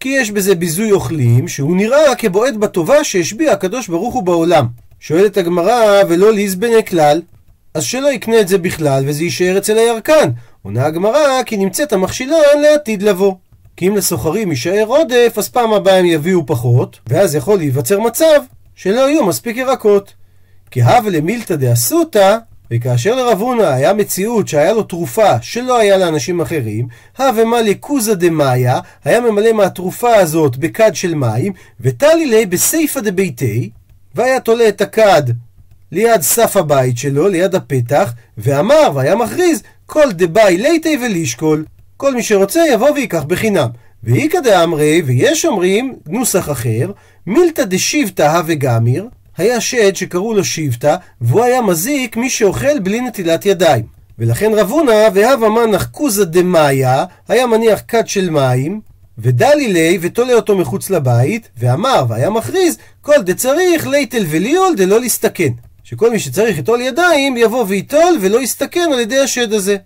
כי 0.00 0.08
יש 0.08 0.30
בזה 0.30 0.54
ביזוי 0.54 0.92
אוכלים 0.92 1.48
שהוא 1.48 1.76
נראה 1.76 2.14
כבועט 2.14 2.54
בטובה 2.54 3.04
שהשביע 3.04 3.52
הקדוש 3.52 3.88
ברוך 3.88 4.14
הוא 4.14 4.22
בעולם. 4.22 4.66
שואלת 5.06 5.36
הגמרא 5.36 6.02
ולא 6.08 6.32
ליזבנה 6.32 6.82
כלל, 6.82 7.22
אז 7.74 7.84
שלא 7.84 8.12
יקנה 8.12 8.40
את 8.40 8.48
זה 8.48 8.58
בכלל 8.58 9.04
וזה 9.06 9.24
יישאר 9.24 9.58
אצל 9.58 9.78
הירקן. 9.78 10.30
עונה 10.62 10.86
הגמרא 10.86 11.42
כי 11.46 11.56
נמצאת 11.56 11.92
המכשילן 11.92 12.60
לעתיד 12.62 13.02
לבוא. 13.02 13.34
כי 13.76 13.88
אם 13.88 13.96
לסוחרים 13.96 14.50
יישאר 14.50 14.84
עודף, 14.86 15.34
אז 15.36 15.48
פעם 15.48 15.72
הבאה 15.72 15.98
הם 15.98 16.04
יביאו 16.04 16.46
פחות, 16.46 16.98
ואז 17.06 17.34
יכול 17.34 17.58
להיווצר 17.58 18.00
מצב 18.00 18.40
שלא 18.74 19.10
יהיו 19.10 19.26
מספיק 19.26 19.56
ירקות. 19.56 20.12
כי 20.70 20.82
הווה 20.82 21.10
למילתא 21.10 21.56
דאסותא, 21.56 22.36
וכאשר 22.70 23.14
לרב 23.14 23.40
הונא 23.40 23.62
היה 23.62 23.92
מציאות 23.92 24.48
שהיה 24.48 24.72
לו 24.72 24.82
תרופה 24.82 25.42
שלא 25.42 25.78
היה 25.78 25.96
לאנשים 25.96 26.40
אחרים, 26.40 26.86
הווה 27.18 27.44
מלא 27.44 27.72
קוזא 27.80 28.14
דמאיה, 28.14 28.80
היה 29.04 29.20
ממלא 29.20 29.52
מהתרופה 29.52 30.14
הזאת 30.14 30.56
בכד 30.56 30.94
של 30.94 31.14
מים, 31.14 31.52
וטלי 31.80 32.26
ליה 32.26 32.46
בסיפא 32.46 33.00
דביתי, 33.00 33.70
והיה 34.14 34.40
תולה 34.40 34.68
את 34.68 34.80
הכד 34.80 35.22
ליד 35.92 36.20
סף 36.20 36.56
הבית 36.56 36.98
שלו, 36.98 37.28
ליד 37.28 37.54
הפתח, 37.54 38.12
ואמר 38.38 38.90
והיה 38.94 39.16
מכריז 39.16 39.62
כל 39.86 40.12
דבאי 40.12 40.56
ליטי 40.58 40.98
ולישקול. 41.02 41.64
כל 41.96 42.14
מי 42.14 42.22
שרוצה 42.22 42.60
יבוא 42.72 42.90
ויקח 42.90 43.22
בחינם. 43.22 43.68
ואיכא 44.02 44.40
דאמרי, 44.40 45.02
ויש 45.06 45.44
אומרים 45.44 45.94
נוסח 46.06 46.50
אחר, 46.50 46.90
מילתא 47.26 47.64
דשיבתא 47.64 48.22
הווה 48.22 48.54
גמיר, 48.54 49.08
היה 49.36 49.60
שד 49.60 49.96
שקראו 49.96 50.34
לו 50.34 50.44
שבתא, 50.44 50.96
והוא 51.20 51.44
היה 51.44 51.62
מזיק 51.62 52.16
מי 52.16 52.30
שאוכל 52.30 52.78
בלי 52.78 53.00
נטילת 53.00 53.46
ידיים. 53.46 53.84
ולכן 54.18 54.52
רב 54.54 54.70
הונא 54.70 55.08
והווה 55.14 55.48
מנח 55.48 55.84
קוזא 55.84 56.24
דמאיה, 56.24 57.04
היה 57.28 57.46
מניח 57.46 57.82
כד 57.88 58.08
של 58.08 58.30
מים, 58.30 58.80
ודלי 59.18 59.72
ליה 59.72 59.98
ותולה 60.02 60.34
אותו 60.34 60.56
מחוץ 60.56 60.90
לבית, 60.90 61.48
ואמר 61.58 62.04
והיה 62.08 62.30
מכריז 62.30 62.78
כל 63.00 63.22
דצריך 63.22 63.86
ליטל 63.86 64.24
וליול 64.30 64.74
דלא 64.76 65.00
להסתכן. 65.00 65.52
שכל 65.84 66.10
מי 66.10 66.18
שצריך 66.18 66.56
ליטול 66.56 66.80
ידיים 66.80 67.36
יבוא 67.36 67.64
וייטול 67.68 68.18
ולא 68.20 68.42
יסתכן 68.42 68.88
על 68.92 69.00
ידי 69.00 69.18
השד 69.18 69.52
הזה. 69.52 69.76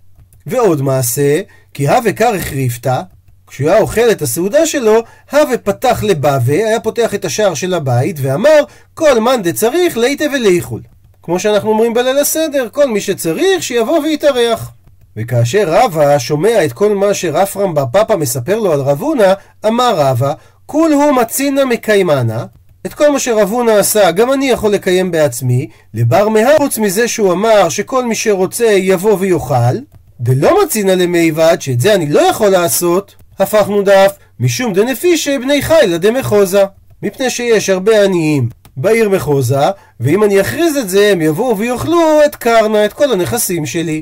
ועוד 0.45 0.81
מעשה, 0.81 1.41
כי 1.73 1.87
הווה 1.87 2.13
כרך 2.13 2.51
ריפתא, 2.51 3.01
כשהוא 3.47 3.69
היה 3.69 3.81
אוכל 3.81 4.11
את 4.11 4.21
הסעודה 4.21 4.65
שלו, 4.65 5.03
הווה 5.31 5.57
פתח 5.57 6.03
לבבה, 6.03 6.53
היה 6.53 6.79
פותח 6.79 7.13
את 7.13 7.25
השער 7.25 7.53
של 7.53 7.73
הבית, 7.73 8.15
ואמר, 8.21 8.63
כל 8.93 9.19
מאן 9.19 9.41
דצריך 9.41 9.97
ליטה 9.97 10.25
ולאיכול. 10.33 10.81
כמו 11.23 11.39
שאנחנו 11.39 11.69
אומרים 11.69 11.93
בליל 11.93 12.17
הסדר, 12.17 12.67
כל 12.71 12.87
מי 12.87 13.01
שצריך 13.01 13.63
שיבוא 13.63 13.99
ויתארח. 13.99 14.71
וכאשר 15.17 15.63
רבא 15.67 16.19
שומע 16.19 16.65
את 16.65 16.73
כל 16.73 16.95
מה 16.95 17.13
שרפרם 17.13 17.73
בר 17.73 17.85
פפא 17.93 18.13
מספר 18.13 18.59
לו 18.59 18.73
על 18.73 18.79
רב 18.79 19.01
הונא, 19.01 19.33
אמר 19.67 19.93
רבא, 19.95 20.33
כול 20.65 20.91
הוא 20.91 21.11
מצינא 21.11 21.65
מקיימנה, 21.65 22.45
את 22.85 22.93
כל 22.93 23.11
מה 23.11 23.19
שרב 23.19 23.49
הונא 23.51 23.71
עשה, 23.71 24.11
גם 24.11 24.33
אני 24.33 24.49
יכול 24.49 24.71
לקיים 24.71 25.11
בעצמי, 25.11 25.69
לבר 25.93 26.29
מהר, 26.29 26.57
חוץ 26.57 26.77
מזה 26.77 27.07
שהוא 27.07 27.31
אמר 27.33 27.69
שכל 27.69 28.05
מי 28.05 28.15
שרוצה 28.15 28.65
יבוא 28.65 29.17
ויאכל, 29.19 29.77
דלא 30.19 30.63
מצינא 30.63 30.91
למיבד, 30.91 31.57
שאת 31.59 31.79
זה 31.79 31.95
אני 31.95 32.09
לא 32.09 32.19
יכול 32.19 32.49
לעשות, 32.49 33.15
הפכנו 33.39 33.81
דף, 33.81 34.17
משום 34.39 34.73
דנפישי 34.73 35.37
בני 35.37 35.61
חיילה 35.61 35.97
דמחוזה. 35.97 36.63
מפני 37.03 37.29
שיש 37.29 37.69
הרבה 37.69 38.03
עניים 38.03 38.49
בעיר 38.77 39.09
מחוזה, 39.09 39.69
ואם 39.99 40.23
אני 40.23 40.41
אכריז 40.41 40.77
את 40.77 40.89
זה, 40.89 41.11
הם 41.11 41.21
יבואו 41.21 41.57
ויאכלו 41.57 42.19
את 42.25 42.35
קרנה, 42.35 42.85
את 42.85 42.93
כל 42.93 43.11
הנכסים 43.11 43.65
שלי. 43.65 44.01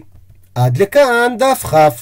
עד 0.58 0.78
לכאן 0.78 1.36
דף 1.40 1.66
כ'. 1.66 1.98